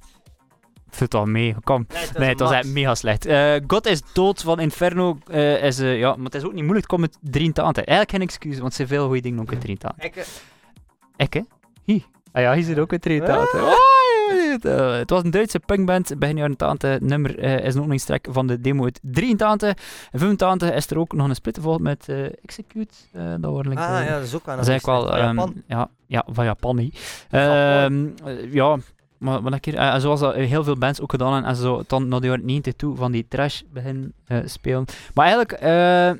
Vult 0.91 1.15
al 1.15 1.25
mee, 1.27 1.57
kom. 1.65 1.87
Nee, 1.89 2.03
het 2.03 2.19
Nee, 2.19 2.29
het 2.29 2.41
was 2.41 2.51
echt 2.51 2.67
mega 2.67 2.95
slecht. 2.95 3.27
Eh, 3.27 3.55
God 3.67 3.87
is 3.87 4.03
dood 4.13 4.43
van 4.43 4.61
Inferno. 4.61 5.19
eh, 5.31 5.63
is, 5.65 5.79
eh, 5.79 5.99
ja, 5.99 6.15
maar 6.17 6.25
het 6.25 6.35
is 6.35 6.43
ook 6.45 6.53
niet 6.53 6.65
moeilijk. 6.65 6.91
Het 6.91 7.01
komt 7.01 7.01
met 7.01 7.19
drie 7.33 7.53
taanten. 7.53 7.85
Eigenlijk 7.87 8.11
geen 8.19 8.29
excuus, 8.29 8.59
want 8.59 8.71
er 8.71 8.77
zijn 8.77 8.89
veel 8.89 9.07
goede 9.07 9.21
dingen 9.21 9.41
ook 9.41 9.53
in 9.53 9.59
drie 9.59 9.77
taanten. 9.79 10.05
Ik, 10.05 10.17
eh, 10.17 10.25
Ik, 11.17 11.33
hè? 11.35 11.41
Hi. 11.85 12.03
Ah 12.33 12.43
ja, 12.43 12.55
hier 12.55 12.65
zit 12.65 12.79
ook 12.79 12.93
in 12.93 12.99
drie 13.01 13.23
taanten. 13.23 13.61
Ah. 13.61 13.73
Eh, 14.61 14.97
het 14.97 15.11
was 15.11 15.23
een 15.25 15.31
Duitse 15.31 15.61
punkband. 15.61 16.19
Begin 16.19 16.37
jaren 16.37 16.57
80. 16.57 16.91
Het 16.91 17.03
nummer 17.03 17.39
eh, 17.39 17.65
is 17.65 17.75
een 17.75 17.81
openingstrek 17.81 18.27
van 18.31 18.47
de 18.47 18.61
demo 18.61 18.85
uit 18.85 19.01
83. 19.03 19.69
En 20.11 20.19
85 20.19 20.73
is 20.73 20.91
er 20.91 20.99
ook 20.99 21.13
nog 21.13 21.29
een 21.29 21.35
split 21.35 21.57
gevolgd 21.57 21.81
met 21.81 22.09
eh, 22.09 22.25
Execute. 22.25 22.95
Dat 23.13 23.53
waren 23.53 23.69
like, 23.69 23.83
ah 23.83 24.05
ja, 24.05 24.15
dat 24.15 24.27
is 24.27 24.35
ook 24.35 24.49
aan 24.49 24.57
Dat 24.57 24.65
is 24.65 24.71
eigenlijk 24.71 25.03
wel... 25.03 25.17
ehm, 25.17 25.37
Japan. 25.37 25.55
ja, 25.67 25.89
ja, 26.07 26.25
van 26.27 26.45
Japan 26.45 26.77
niet. 26.77 27.27
Ehm, 27.31 28.07
eh, 28.25 28.53
ja, 28.53 28.79
maar, 29.25 29.43
maar 29.43 29.61
keer, 29.61 29.75
eh, 29.75 29.99
zoals 29.99 30.21
dat 30.21 30.35
heel 30.35 30.65
veel 30.65 30.77
bands 30.79 31.01
ook 31.01 31.11
gedaan 31.11 31.33
hebben, 31.33 31.51
en 31.51 31.57
zo 31.57 31.83
dan 31.87 32.09
naar 32.09 32.21
de 32.21 32.27
jaren 32.27 32.45
90 32.45 32.75
toe 32.75 32.97
van 32.97 33.13
die 33.13 33.27
trash 33.29 33.63
beginnen 33.73 34.13
eh, 34.27 34.39
spelen. 34.45 34.85
Maar 35.15 35.27
eigenlijk, 35.27 35.53
eh, 35.53 36.11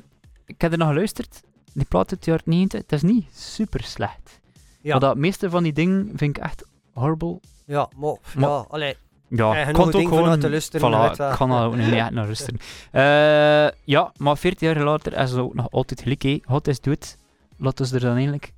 ik 0.45 0.61
heb 0.61 0.71
er 0.71 0.77
nog 0.77 0.87
geluisterd, 0.87 1.41
die 1.73 1.85
plaat 1.85 2.11
uit 2.11 2.23
de 2.23 2.31
jaren 2.31 2.45
90, 2.45 2.81
het 2.81 2.91
is 2.91 3.01
niet 3.01 3.25
super 3.33 3.83
slecht. 3.83 4.39
Ja. 4.81 4.91
Maar 4.91 4.99
dat 4.99 5.17
meeste 5.17 5.49
van 5.49 5.63
die 5.63 5.73
dingen 5.73 6.11
vind 6.15 6.37
ik 6.37 6.43
echt 6.43 6.65
horrible. 6.93 7.39
Ja, 7.65 7.89
maar, 7.95 8.15
Maar- 8.35 8.49
ja, 8.49 8.65
allee, 8.69 8.95
Ja, 9.27 9.55
Ja, 9.55 9.65
ik 9.67 9.75
het 9.75 9.95
ook 9.95 10.07
gewoon... 10.07 10.39
te 10.39 10.49
luisteren, 10.49 10.91
Voilà, 10.91 11.11
ik 11.11 11.35
kan 11.37 11.49
daar 11.49 11.65
ook 11.65 11.75
niet 11.75 11.91
echt 11.91 12.11
naar 12.11 12.25
luisteren. 12.31 12.59
Eh, 12.91 13.71
ja, 13.83 14.11
maar 14.17 14.37
14 14.37 14.67
jaar 14.67 14.83
later 14.83 15.13
is 15.17 15.31
het 15.31 15.39
ook 15.39 15.53
nog 15.53 15.71
altijd 15.71 16.01
gelijk. 16.01 16.45
Hot 16.45 16.67
is 16.67 16.81
dood. 16.81 17.17
Laten 17.57 17.85
we 17.85 17.93
er 17.95 17.99
dan 17.99 18.13
eigenlijk 18.13 18.51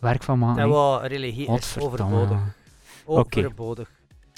werk 0.00 0.22
van 0.22 0.38
maken. 0.38 0.56
dat 0.56 0.64
hè. 0.70 0.74
was 0.74 1.06
religie 1.06 1.52
is 1.52 1.76
overbodig. 1.78 2.38
Overbodig. 3.04 3.90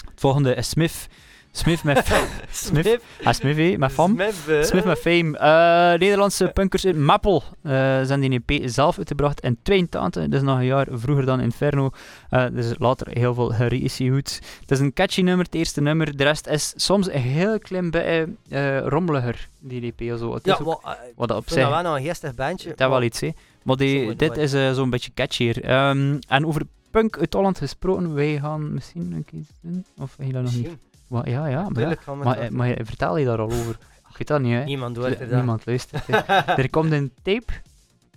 Het 0.09 0.19
volgende 0.19 0.55
is 0.55 0.69
Smith. 0.69 1.07
Smith 1.53 1.83
met, 1.83 2.07
Smith. 2.51 2.99
ah, 3.23 3.33
Smith 3.33 3.77
met 3.77 3.91
Fam. 3.91 4.11
Smith. 4.11 4.65
Smith 4.67 4.83
met 4.85 4.99
Fame. 4.99 5.37
Eh, 5.37 5.99
Nederlandse 5.99 6.47
punkers 6.53 6.85
in 6.85 7.03
Mappel. 7.05 7.43
Ze 7.63 7.69
hebben 8.07 8.29
die 8.29 8.41
EP 8.45 8.69
zelf 8.69 8.97
uitgebracht 8.97 9.39
in 9.41 9.57
82. 9.61 10.23
Dat 10.23 10.33
is 10.33 10.41
nog 10.41 10.57
een 10.57 10.65
jaar 10.65 10.87
vroeger 10.91 11.25
dan 11.25 11.39
Inferno. 11.39 11.89
Eh 12.29 12.45
dus 12.53 12.73
later 12.77 13.07
heel 13.09 13.33
veel 13.33 13.49
gereissued. 13.49 14.39
Het 14.61 14.71
is 14.71 14.79
een 14.79 14.93
catchy 14.93 15.21
nummer, 15.21 15.45
het 15.45 15.55
eerste 15.55 15.81
nummer. 15.81 16.17
De 16.17 16.23
rest 16.23 16.47
is 16.47 16.73
soms 16.75 17.07
een 17.11 17.21
heel 17.21 17.59
klein 17.59 17.91
beetje 17.91 18.79
rommeliger, 18.85 19.47
die 19.59 19.93
EP. 19.97 20.17
Zo. 20.17 20.33
Het 20.33 20.47
is 20.47 20.57
Ja, 20.57 20.65
ook, 20.65 20.83
maar, 20.83 20.93
eh, 20.95 20.99
wat 21.15 21.27
dat 21.27 21.37
op 21.37 21.49
zich... 21.49 21.69
dat 21.69 21.81
wel 21.81 21.95
een 21.97 22.03
geestig 22.03 22.35
bandje. 22.35 22.73
Dat 22.75 22.89
wel 22.89 23.01
iets, 23.03 23.19
hè. 23.19 23.29
Maar 23.63 23.75
die, 23.75 24.15
dit 24.15 24.37
is 24.37 24.51
zo'n 24.51 24.89
beetje 24.89 25.11
catchier. 25.13 25.63
Ehm, 25.63 26.17
en 26.27 26.45
over 26.45 26.61
punk 26.91 27.17
uit 27.19 27.33
Holland 27.33 27.57
gesproken, 27.57 28.13
wij 28.13 28.39
gaan 28.39 28.73
misschien 28.73 29.11
een 29.11 29.25
keer 29.25 29.43
doen. 29.61 29.85
Of 29.97 30.15
je 30.19 30.31
dat 30.31 30.43
nog 30.43 30.53
niet? 30.55 30.69
Maar, 31.11 31.29
ja, 31.29 31.47
ja, 31.47 31.69
maar, 31.69 31.81
ja. 31.81 32.13
Maar, 32.13 32.35
eh, 32.37 32.41
wel 32.41 32.51
maar 32.51 32.77
vertel 32.83 33.17
je 33.17 33.25
daar 33.25 33.39
al 33.39 33.45
over? 33.51 33.77
Ik 34.09 34.17
weet 34.17 34.27
dat 34.27 34.41
niet, 34.41 34.53
hè. 34.53 34.63
Niemand 34.63 34.97
hoort 34.97 35.19
er. 35.19 35.35
Niemand 35.35 35.65
luistert. 35.65 36.03
er 36.63 36.69
komt 36.69 36.91
een 36.91 37.11
tape 37.23 37.53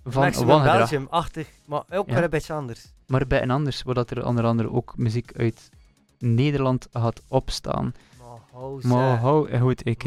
van 0.04 0.22
Maximum 0.22 0.48
Wangedrag, 0.48 0.76
Belgium-achtig, 0.76 1.48
maar 1.66 1.82
ook 1.90 2.08
Ja. 2.08 2.14
weer 2.14 2.24
een 2.24 2.30
beetje 2.30 2.52
anders. 2.52 2.86
maar 3.06 3.26
bij 3.26 3.42
een 3.42 3.50
anders, 3.50 3.82
waar 3.82 3.96
er 4.08 4.26
onder 4.26 4.44
andere 4.44 4.72
ook 4.72 4.92
muziek 4.96 5.32
uit 5.36 5.70
Nederland 6.18 6.88
gaat 6.92 7.22
opstaan. 7.28 7.94
Maar 8.18 8.38
hou 8.52 8.80
ze. 8.80 8.86
Maar 8.86 9.18
hou 9.18 9.58
goed, 9.58 9.86
ik. 9.86 10.04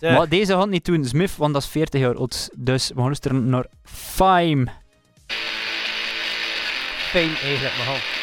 Maar 0.00 0.28
deze 0.28 0.52
gaat 0.52 0.68
niet 0.68 0.84
doen, 0.84 1.04
Smith, 1.04 1.36
want 1.36 1.52
dat 1.52 1.62
is 1.62 1.68
40 1.68 2.00
jaar 2.00 2.16
oud. 2.16 2.50
Dus 2.56 2.88
we 2.88 2.94
gaan 2.94 3.04
luisteren 3.04 3.48
naar 3.48 3.66
Fime. 3.84 4.66
Fijn 7.10 7.36
eigenlijk, 7.36 7.74
maar 7.76 8.19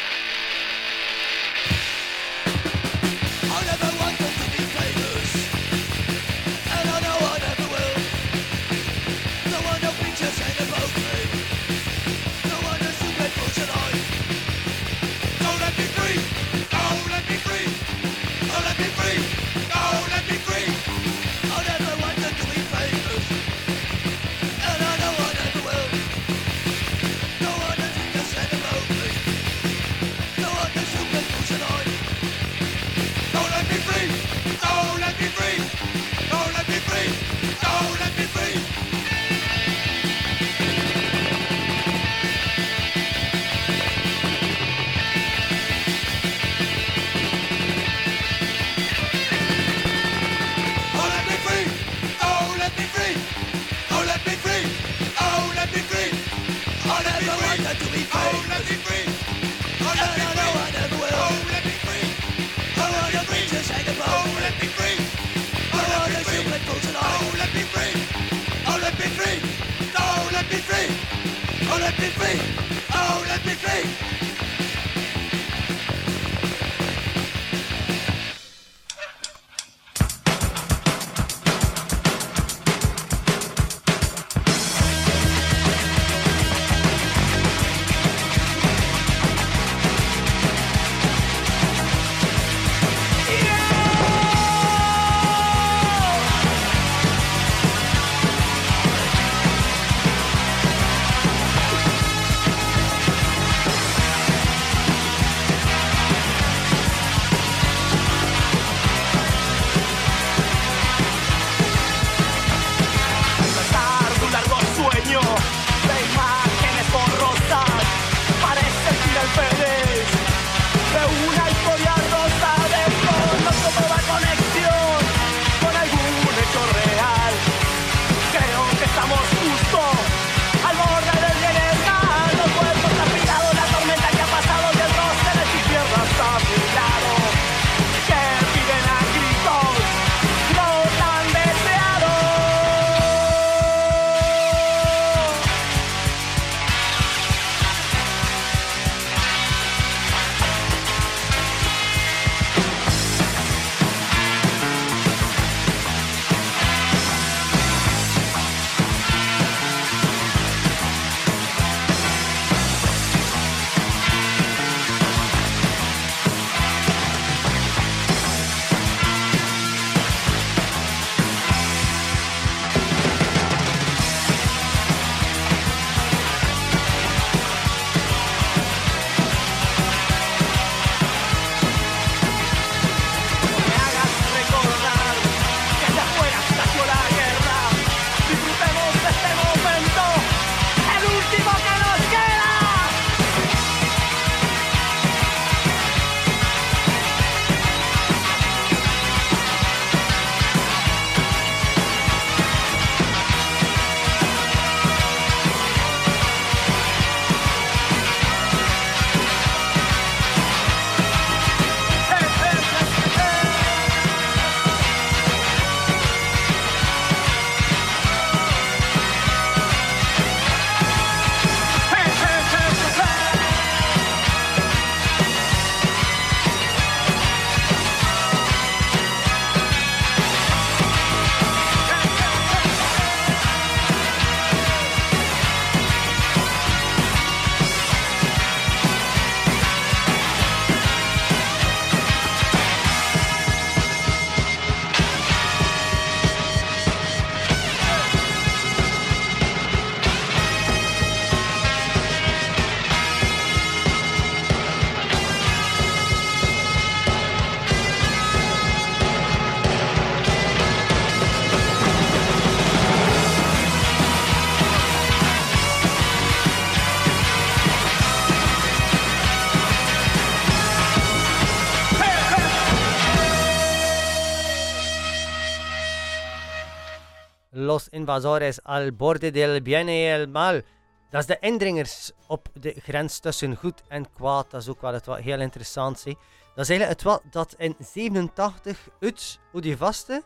los 277.68 277.88
invasores 277.92 278.60
al 278.64 278.92
borde 278.92 279.30
del 279.30 279.60
bien 279.62 279.88
y 279.88 280.06
el 280.06 280.26
mal. 280.28 280.64
Dat 281.10 281.20
is 281.20 281.26
de 281.26 281.36
indringers 281.40 282.12
op 282.26 282.48
de 282.52 282.74
grens 282.82 283.18
tussen 283.18 283.56
goed 283.56 283.82
en 283.88 284.06
kwaad. 284.12 284.50
Dat 284.50 284.60
is 284.60 284.68
ook 284.68 284.80
wel 284.80 284.92
het 284.92 285.06
wat 285.06 285.18
heel 285.18 285.40
interessant 285.40 285.96
is. 286.06 286.14
Dat 286.54 286.68
is 286.68 286.70
eigenlijk 286.70 286.90
het 286.90 287.02
wat 287.02 287.22
dat 287.30 287.54
in 287.58 287.76
87 287.78 288.88
uit 289.00 289.38
vaste 289.78 290.22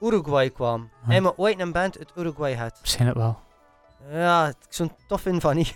Uruguay 0.00 0.50
kwam. 0.50 0.90
Hm. 1.04 1.10
Hij 1.10 1.20
maar 1.20 1.36
ooit 1.36 1.60
een 1.60 1.72
band 1.72 1.98
uit 1.98 2.12
Uruguay 2.16 2.54
had. 2.54 2.74
Waarschijnlijk 2.76 3.18
wel. 3.18 3.42
Ja, 4.10 4.52
zo'n 4.68 4.92
tof 5.06 5.20
vind 5.20 5.40
van 5.40 5.56
niet. 5.56 5.74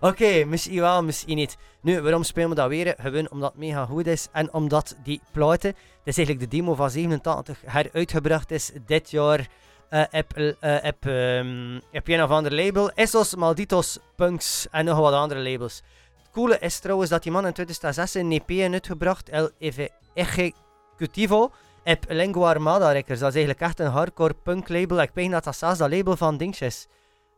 Oké, 0.00 0.44
misschien 0.44 0.80
wel, 0.80 1.02
misschien 1.02 1.36
niet. 1.36 1.56
Nu, 1.80 2.00
waarom 2.00 2.22
spelen 2.22 2.48
we 2.48 2.54
dat 2.54 2.68
weer? 2.68 2.94
Gewoon 2.98 3.30
omdat 3.30 3.50
het 3.50 3.60
mega 3.60 3.84
goed 3.84 4.06
is 4.06 4.28
en 4.32 4.52
omdat 4.52 4.96
die 5.02 5.20
platen, 5.32 5.72
dat 5.72 6.16
is 6.16 6.16
eigenlijk 6.16 6.50
de 6.50 6.56
demo 6.56 6.74
van 6.74 6.90
87, 6.90 7.60
heruitgebracht 7.66 8.50
is 8.50 8.70
dit 8.86 9.10
jaar 9.10 9.48
eh 9.88 10.02
op, 10.12 10.36
eh, 10.36 11.38
ehm, 11.38 11.80
op 11.92 12.08
een 12.08 12.22
of 12.22 12.30
ander 12.30 12.54
label. 12.54 12.90
Esos, 12.90 13.34
Malditos, 13.34 13.98
Punks 14.16 14.66
en 14.70 14.84
nog 14.84 14.98
wat 14.98 15.12
andere 15.12 15.50
labels. 15.50 15.82
Het 16.16 16.30
coole 16.32 16.58
is 16.58 16.78
trouwens 16.78 17.10
dat 17.10 17.22
die 17.22 17.32
man 17.32 17.46
in 17.46 17.52
2006 17.52 18.14
een 18.14 18.32
EP 18.32 18.48
heeft 18.48 18.72
uitgebracht, 18.72 19.28
El 19.28 19.50
Ejecutivo, 20.14 21.50
op 21.84 22.04
Lingua 22.08 22.48
Armada 22.48 22.90
Records. 22.90 23.20
Dat 23.20 23.28
is 23.28 23.34
eigenlijk 23.34 23.60
echt 23.60 23.80
een 23.80 23.90
hardcore 23.90 24.34
punk 24.42 24.68
label. 24.68 25.00
Ik 25.00 25.10
weet 25.14 25.30
dat 25.30 25.44
dat 25.44 25.56
zelfs 25.56 25.78
dat 25.78 25.90
label 25.90 26.16
van 26.16 26.36
Dingetjes 26.36 26.86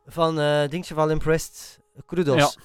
van 0.07 0.41
eh 0.41 0.69
Dingetje 0.69 0.95
van 0.95 1.11
Impressed 1.11 1.81
Crudos. 2.07 2.57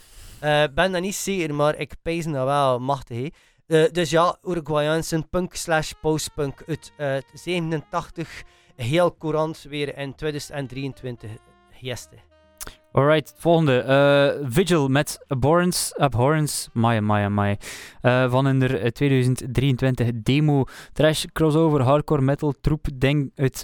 Eh, 0.42 0.64
ben 0.74 0.92
dat 0.92 1.02
niet 1.02 1.16
zeker, 1.16 1.56
maar 1.56 1.76
ik 1.76 1.94
pees 2.02 2.26
dat 2.26 2.46
wel 2.46 2.80
machtig. 2.80 3.30
Eh, 3.68 3.92
dus 3.92 4.10
ja, 4.10 4.38
Uruguayaanse 4.44 5.26
punk 5.30 5.56
slash 5.56 5.92
postpunk 6.02 6.64
uit 6.68 6.92
eh, 6.98 7.18
87. 7.34 8.44
Heel 8.84 9.16
courant 9.18 9.66
weer 9.70 9.98
in 9.98 10.16
2023 10.16 11.32
geste. 11.72 12.16
Alright, 12.92 13.34
volgende. 13.38 13.80
eh, 13.80 14.48
Vigil 14.50 14.88
met 14.88 15.20
Abhorrence. 15.28 15.98
Abhorrence. 15.98 16.70
Maya, 16.74 17.02
Maya, 17.02 17.30
Maya. 17.30 17.56
Eh, 18.02 18.32
van 18.32 18.46
hun 18.46 18.62
er, 18.62 18.82
eh, 18.82 18.88
2023 18.90 20.10
demo. 20.24 20.64
Trash, 20.94 21.26
crossover, 21.34 21.82
hardcore 21.82 22.22
metal, 22.22 22.54
troep, 22.62 22.88
ding 22.94 23.32
uit 23.36 23.64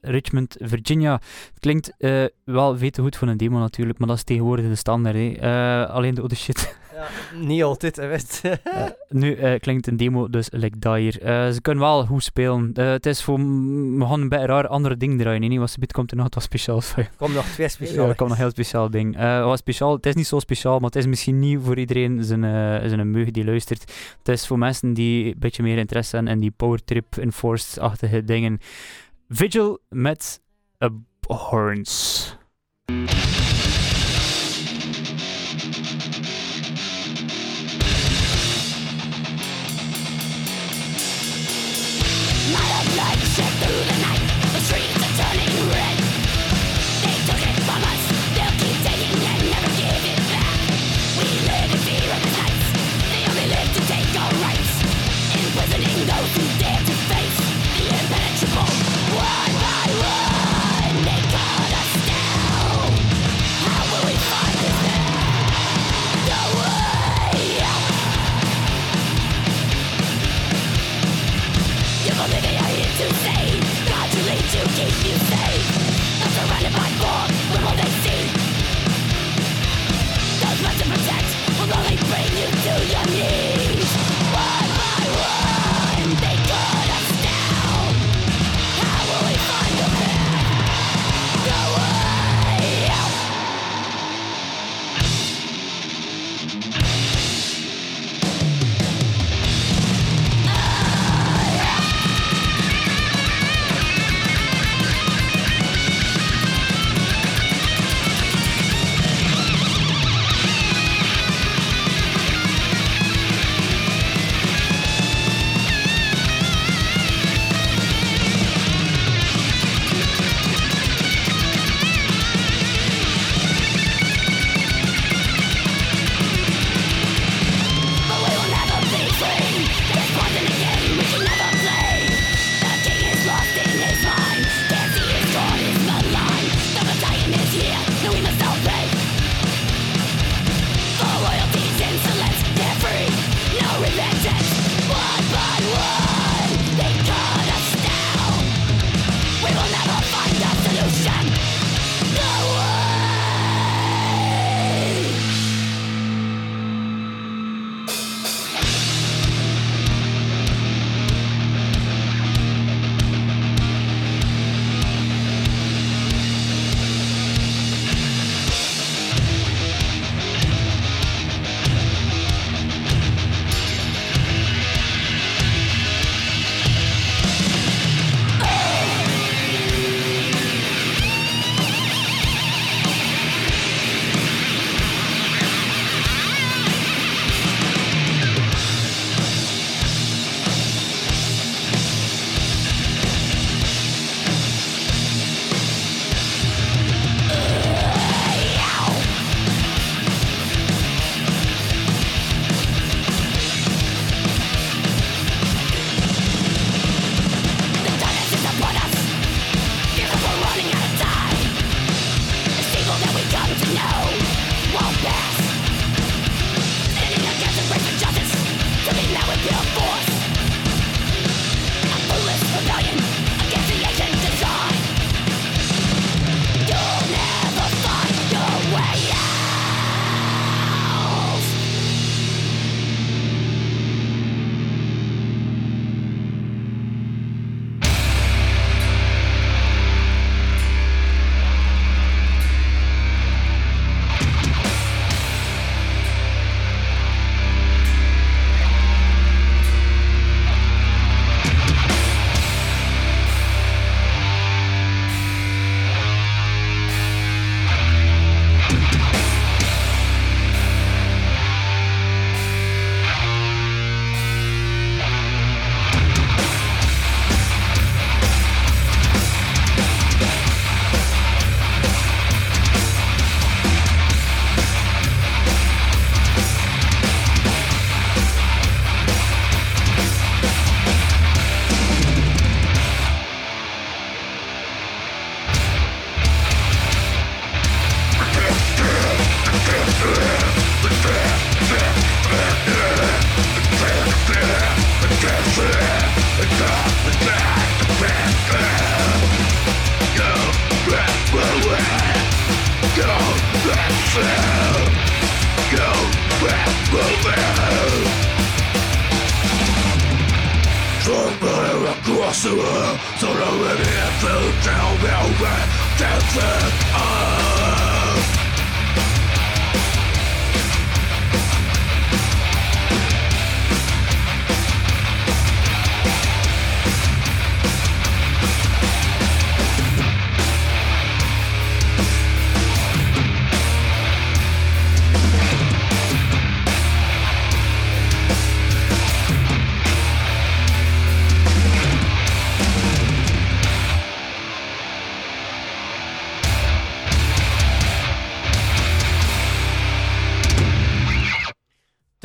Richmond, 0.00 0.56
Virginia. 0.58 1.20
Klinkt 1.58 1.92
wel 2.44 2.76
te 2.94 3.02
goed 3.02 3.16
voor 3.16 3.28
een 3.28 3.36
demo 3.36 3.58
natuurlijk, 3.58 3.98
maar 3.98 4.08
dat 4.08 4.16
is 4.16 4.24
tegenwoordig 4.24 4.66
de 4.68 4.74
standaard. 4.74 5.16
hè. 5.16 5.88
Alleen 5.88 6.14
de 6.14 6.22
shit. 6.36 6.76
Ja, 6.98 7.08
niet 7.38 7.62
altijd, 7.62 7.96
hè, 7.96 8.06
wist. 8.06 8.42
nu 9.08 9.34
eh, 9.34 9.60
klinkt 9.60 9.86
een 9.86 9.96
demo 9.96 10.28
dus 10.28 10.48
like 10.50 10.96
hier. 10.98 11.22
Eh, 11.22 11.48
ze 11.50 11.60
kunnen 11.60 11.82
wel 11.82 12.06
goed 12.06 12.24
spelen. 12.24 12.70
Eh, 12.74 12.90
het 12.90 13.06
is 13.06 13.22
voor... 13.22 13.38
We 13.38 14.04
gaan 14.08 14.20
een 14.20 14.28
beetje 14.28 14.46
raar 14.46 14.66
andere 14.68 14.96
dingen 14.96 15.18
draaien. 15.18 15.58
Want 15.58 15.70
ze 15.70 15.86
komt 15.92 16.10
er 16.10 16.16
nog 16.16 16.26
wat 16.30 16.42
speciaals 16.42 16.86
van. 16.86 17.06
Kom 17.16 17.32
nog 17.32 17.44
twee 17.44 17.66
Ja, 17.66 17.72
speciale. 17.72 18.08
er 18.08 18.14
komt 18.14 18.28
nog 18.28 18.38
een 18.38 18.44
heel 18.44 18.50
speciaal 18.52 18.90
ding. 18.90 19.16
Eh, 19.16 19.44
wat 19.44 19.58
speciaal, 19.58 19.92
het 19.92 20.06
is 20.06 20.14
niet 20.14 20.26
zo 20.26 20.38
speciaal, 20.38 20.78
maar 20.78 20.90
het 20.90 20.96
is 20.96 21.06
misschien 21.06 21.38
niet 21.38 21.58
voor 21.62 21.78
iedereen 21.78 22.24
zijn, 22.24 22.44
eh, 22.44 22.88
zijn 22.88 23.10
meug 23.10 23.30
die 23.30 23.44
luistert. 23.44 23.92
Het 24.18 24.28
is 24.28 24.46
voor 24.46 24.58
mensen 24.58 24.94
die 24.94 25.26
een 25.26 25.34
beetje 25.38 25.62
meer 25.62 25.78
interesse 25.78 26.16
hebben 26.16 26.34
in 26.34 26.40
die 26.40 26.50
powertrip 26.50 27.16
enforced-achtige 27.16 28.24
dingen. 28.24 28.58
Vigil 29.28 29.78
met 29.88 30.40
Abhorrence. 30.78 32.30
One 32.90 33.27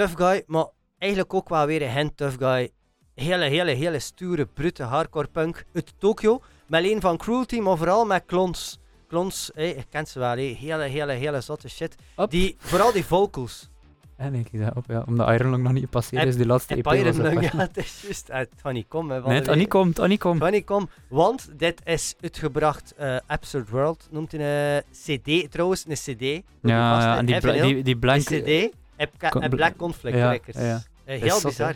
Tough 0.04 0.18
guy, 0.18 0.44
maar 0.48 0.66
eigenlijk 0.98 1.34
ook 1.34 1.50
wel 1.50 1.66
weer 1.66 1.82
een 1.82 1.92
hand 1.92 2.18
tough 2.18 2.36
guy. 2.38 2.70
Hele, 3.16 3.46
hele, 3.46 3.72
hele 3.72 4.00
stoere, 4.00 4.46
brute 4.46 4.84
hardcore 4.84 5.28
punk 5.28 5.66
uit 5.74 5.94
Tokio. 5.98 6.42
Met 6.68 6.80
alleen 6.84 7.02
van 7.02 7.18
Cruelty, 7.18 7.60
maar 7.60 7.78
vooral 7.78 8.06
met 8.06 8.24
Klons. 8.26 8.80
Klons, 9.08 9.52
hé, 9.54 9.64
ik 9.66 9.86
ken 9.90 10.06
ze 10.08 10.20
wel, 10.20 10.30
hé. 10.36 10.56
hele, 10.60 10.84
hele, 10.84 11.12
hele 11.12 11.42
zotte 11.42 11.70
shit. 11.70 11.96
Op. 12.16 12.32
Die, 12.32 12.56
vooral 12.60 12.92
die 12.92 13.06
vocals. 13.06 13.70
En 14.16 14.34
ik 14.36 14.48
dat 14.60 14.76
op, 14.76 14.84
ja. 14.88 15.04
Omdat 15.08 15.30
Iron 15.30 15.50
Lung 15.50 15.64
nog 15.64 15.72
niet 15.72 15.84
gepasseerd 15.84 16.26
is, 16.28 16.36
die 16.36 16.46
laatste 16.46 16.76
EP 16.76 16.84
Byron 16.84 17.08
op- 17.08 17.18
Lung, 17.18 17.42
ja, 17.52 17.58
het 17.58 17.78
is 17.78 18.02
juist. 18.02 18.30
eh, 18.30 18.38
Het 18.38 18.50
gaat 18.62 18.74
niet 18.74 18.88
komen. 18.88 19.24
Nee, 19.28 19.42
het 19.42 19.56
niet 19.56 19.68
komt, 19.70 19.98
het 19.98 20.08
niet 20.10 20.20
komt. 20.20 20.44
Het 20.44 20.64
want 21.10 21.50
dit 21.60 21.82
is 21.84 22.16
uitgebracht, 22.22 22.94
eh 22.98 23.18
Absurd 23.28 23.70
World 23.70 24.08
noemt 24.12 24.32
hij 24.32 24.76
een 24.78 24.84
CD, 24.92 25.52
trouwens, 25.52 25.86
een 25.88 25.96
CD. 26.16 26.22
Ja, 26.22 26.42
ja, 26.62 27.18
en 27.18 27.26
die, 27.26 27.40
bla- 27.40 27.52
die, 27.52 27.84
die 27.84 27.94
Een 27.94 28.00
blank... 28.00 28.22
CD, 28.22 28.72
heb 28.96 29.12
Con- 29.30 29.42
en 29.42 29.50
Black 29.50 29.76
Conflict 29.78 30.18
ja, 30.18 30.30
Records. 30.30 30.60
ja. 30.60 30.82
Eh, 31.06 31.16
is 31.16 31.22
heel 31.22 31.30
zot, 31.32 31.42
hè. 31.44 31.48
bizar. 31.50 31.68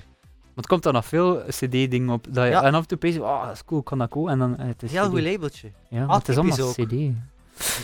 Want 0.42 0.56
het 0.56 0.68
komt 0.68 0.84
dan 0.84 0.94
nog 0.94 1.06
veel 1.06 1.42
CD-dingen 1.50 2.10
op. 2.10 2.26
Dat 2.30 2.44
je, 2.46 2.50
Ja. 2.50 2.64
En 2.64 2.74
af 2.74 2.82
en 2.82 2.88
toe 2.88 2.98
pees 2.98 3.18
oh, 3.20 3.44
dat 3.46 3.54
is 3.54 3.66
cool, 3.66 3.82
kan 3.84 3.98
dat 3.98 4.10
cool? 4.10 4.30
En 4.30 4.40
dan, 4.40 4.58
eh, 4.58 4.68
het 4.68 4.84
is 4.84 4.92
Heel 4.92 5.04
CD. 5.04 5.10
goed 5.10 5.22
labeltje. 5.22 5.72
Ja, 5.90 6.06
maar 6.06 6.18
het 6.18 6.28
is 6.30 6.38
allemaal 6.38 6.72
CD. 6.74 6.92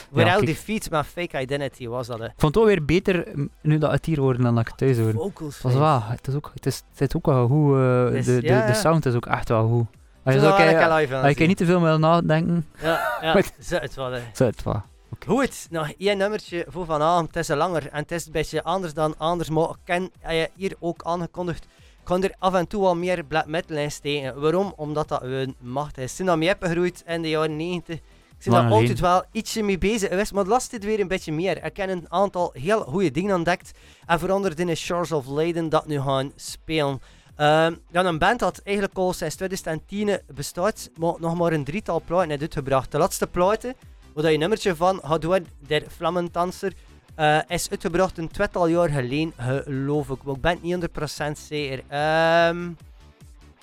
Without 0.10 0.34
kijk. 0.36 0.46
Defeat 0.46 0.90
met 0.90 1.06
Fake 1.06 1.42
Identity 1.42 1.88
was 1.88 2.08
dat. 2.08 2.20
hè. 2.20 2.26
Ik 2.26 2.32
vond 2.38 2.56
het 2.56 2.64
wel 2.64 2.74
weer 2.74 2.86
beter 2.86 3.28
nu 3.62 3.78
dat 3.78 3.92
het 3.92 4.06
hier 4.06 4.20
hoorde 4.20 4.42
dan 4.44 4.54
dat 4.56 4.62
ik 4.64 4.68
het 4.68 4.78
thuis 4.78 4.98
hoorde. 4.98 5.14
Vocals. 5.18 5.62
Was 5.62 5.72
fijn. 5.72 5.84
wel, 5.84 6.02
het 6.04 6.28
is 6.28 6.34
ook, 6.36 6.52
het 6.54 6.66
is, 6.66 6.84
het 6.92 7.02
is 7.10 7.16
ook 7.16 7.26
wel 7.26 7.48
goed. 7.48 7.76
eh, 7.76 8.08
Dus, 8.10 8.26
de, 8.26 8.42
de, 8.42 8.48
ja, 8.48 8.62
de 8.66 8.68
ja. 8.68 8.74
sound 8.74 9.06
is 9.06 9.14
ook 9.14 9.26
echt 9.26 9.50
wel 9.50 9.68
goed. 9.68 9.86
Als 10.24 10.34
je 10.34 10.40
Zo 10.40 10.46
wel 10.46 10.56
als 10.56 11.30
je 11.32 11.36
zien. 11.38 11.48
niet 11.48 11.58
te 11.58 11.66
veel 11.66 11.82
wil 11.82 12.00
nadenken, 12.00 12.66
Ja, 12.82 13.18
ja. 13.22 13.34
Zo, 13.60 13.76
het 13.76 13.96
hè. 13.96 14.20
zo 14.34 14.46
het 14.46 14.64
wel. 14.64 14.84
Goed, 15.20 15.68
nog 15.70 15.92
één 15.98 16.18
nummertje 16.18 16.66
voor 16.68 16.86
vanavond. 16.86 17.28
Het 17.28 17.50
is 17.50 17.56
langer 17.56 17.88
en 17.88 18.02
het 18.02 18.12
is 18.12 18.26
een 18.26 18.32
beetje 18.32 18.64
anders 18.64 18.94
dan 18.94 19.18
anders, 19.18 19.50
maar 19.50 19.70
ik 19.70 19.76
ken 19.84 20.12
je 20.28 20.50
hier 20.56 20.76
ook 20.80 21.04
aangekondigd. 21.04 21.64
Ik 21.64 22.04
kan 22.04 22.24
er 22.24 22.36
af 22.40 22.54
en 22.54 22.68
toe 22.68 22.82
wel 22.82 22.96
meer 22.96 23.24
black 23.24 23.46
metal 23.46 23.78
in 23.78 23.92
steken. 23.92 24.42
Waarom? 24.42 24.74
Omdat 24.76 25.08
dat 25.08 25.22
een 25.22 25.56
macht 25.60 25.98
is. 25.98 26.16
Toen 26.16 26.26
dat 26.26 26.38
mee 26.38 26.56
gegroeid 26.60 27.04
in 27.06 27.22
de 27.22 27.30
jaren 27.30 27.56
90, 27.56 27.96
ik 27.96 28.02
ben 28.44 28.54
daar 28.54 28.72
altijd 28.72 29.00
wel 29.00 29.24
ietsje 29.32 29.64
mee 29.64 29.78
bezig 29.78 30.10
geweest, 30.10 30.34
maar 30.34 30.46
laatste 30.46 30.70
tijd 30.70 30.84
weer 30.84 31.00
een 31.00 31.08
beetje 31.08 31.32
meer. 31.32 31.66
Ik 31.66 31.78
heb 31.78 31.90
een 31.90 32.06
aantal 32.10 32.50
heel 32.54 32.84
goede 32.84 33.12
dingen 33.12 33.36
ontdekt 33.36 33.72
en 34.06 34.20
veranderd 34.20 34.60
in 34.60 34.68
de 34.68 34.76
Shores 34.76 35.12
of 35.12 35.28
Leiden 35.28 35.70
dat 35.70 35.88
nu 35.88 36.02
gaan 36.02 36.32
spelen. 36.36 37.02
Ehm 37.36 37.76
dan 37.92 38.06
een 38.06 38.18
band 38.18 38.40
dat 38.40 38.62
eigenlijk 38.64 38.98
al 38.98 39.14
sinds 39.14 39.36
2010 39.36 40.20
bestaat, 40.34 40.90
maar 40.96 41.14
nog 41.20 41.36
maar 41.36 41.54
een 41.54 41.64
drietal 41.64 42.02
platen 42.06 42.30
heeft 42.30 42.42
uitgebracht. 42.42 42.92
De 42.92 42.98
laatste 42.98 43.28
platen, 43.28 43.76
waar 44.14 44.26
je 44.26 44.34
een 44.34 44.40
nummertje 44.40 44.76
van 44.76 45.00
horen, 45.02 45.48
der 45.60 45.84
Vlammentanser, 45.88 46.74
eh, 47.16 47.40
is 47.48 47.70
uitgebracht 47.70 48.18
een 48.18 48.28
tweetal 48.28 48.68
jaar 48.68 48.90
geleden, 48.90 49.34
geloof 49.38 50.10
ik. 50.10 50.24
Maar 50.24 50.36
ik 50.36 50.42
ben 50.42 50.58
niet 50.62 50.74
100% 50.74 51.38
zeker. 51.38 51.84
Ehm, 51.88 52.70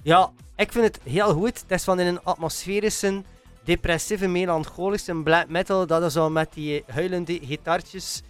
ja, 0.02 0.30
ik 0.56 0.72
vind 0.72 0.84
het 0.84 1.00
heel 1.02 1.32
goed. 1.32 1.60
Het 1.60 1.70
is 1.70 1.84
van 1.84 2.00
in 2.00 2.06
een 2.06 2.22
atmosferische, 2.22 3.22
depressieve, 3.64 4.26
melancholische 4.26 5.14
black 5.14 5.48
metal. 5.48 5.86
Dat 5.86 6.02
is 6.02 6.16
al 6.16 6.30
met 6.30 6.52
die 6.54 6.84
huilende 6.86 7.40
gitaartjes. 7.42 8.22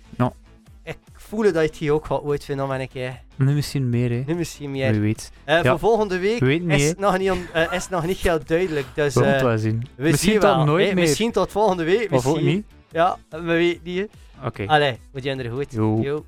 Ik 0.84 0.96
voel 1.12 1.42
dat 1.42 1.52
je 1.54 1.58
het 1.60 1.76
hier 1.76 1.92
ook 1.92 2.06
gaat 2.06 2.22
ooit 2.22 2.44
vinden 2.44 2.64
om 2.64 2.70
een 2.70 2.88
keer. 2.88 3.20
Nu 3.36 3.52
misschien 3.54 3.88
meer, 3.88 4.10
hè. 4.10 4.22
Nu 4.26 4.34
misschien 4.34 4.70
meer. 4.70 4.90
Wie 4.92 5.00
weet. 5.00 5.30
Ja. 5.46 5.62
Voor 5.64 5.78
volgende 5.78 6.18
week 6.18 6.40
We 6.40 6.46
niet, 6.52 6.80
is, 6.80 6.88
het 6.88 6.98
nog 6.98 7.18
niet 7.18 7.30
on- 7.30 7.46
eh, 7.52 7.72
is 7.72 7.88
nog 7.88 8.06
niet 8.06 8.16
heel 8.16 8.38
duidelijk. 8.46 8.86
Dus 8.94 9.14
We 9.14 9.20
moeten 9.24 9.44
wel 9.46 9.58
zien. 9.58 9.86
we 9.96 10.02
misschien 10.02 10.30
zien 10.32 10.40
tot 10.40 10.54
wel. 10.54 10.64
nooit 10.64 10.88
hè. 10.88 10.94
meer. 10.94 11.04
Misschien 11.04 11.32
tot 11.32 11.50
volgende 11.50 11.84
week. 11.84 12.12
Of 12.12 12.26
ook 12.26 12.34
Misschien. 12.34 12.54
niet. 12.54 12.64
Ja, 12.92 13.18
we 13.28 13.40
weten 13.40 13.80
niet. 13.84 14.08
Oké. 14.44 14.64
Allee, 14.66 14.98
we 15.12 15.20
zijn 15.20 15.38
er 15.38 15.50
goed. 15.50 15.72
Jo. 15.72 16.00
Yo. 16.02 16.24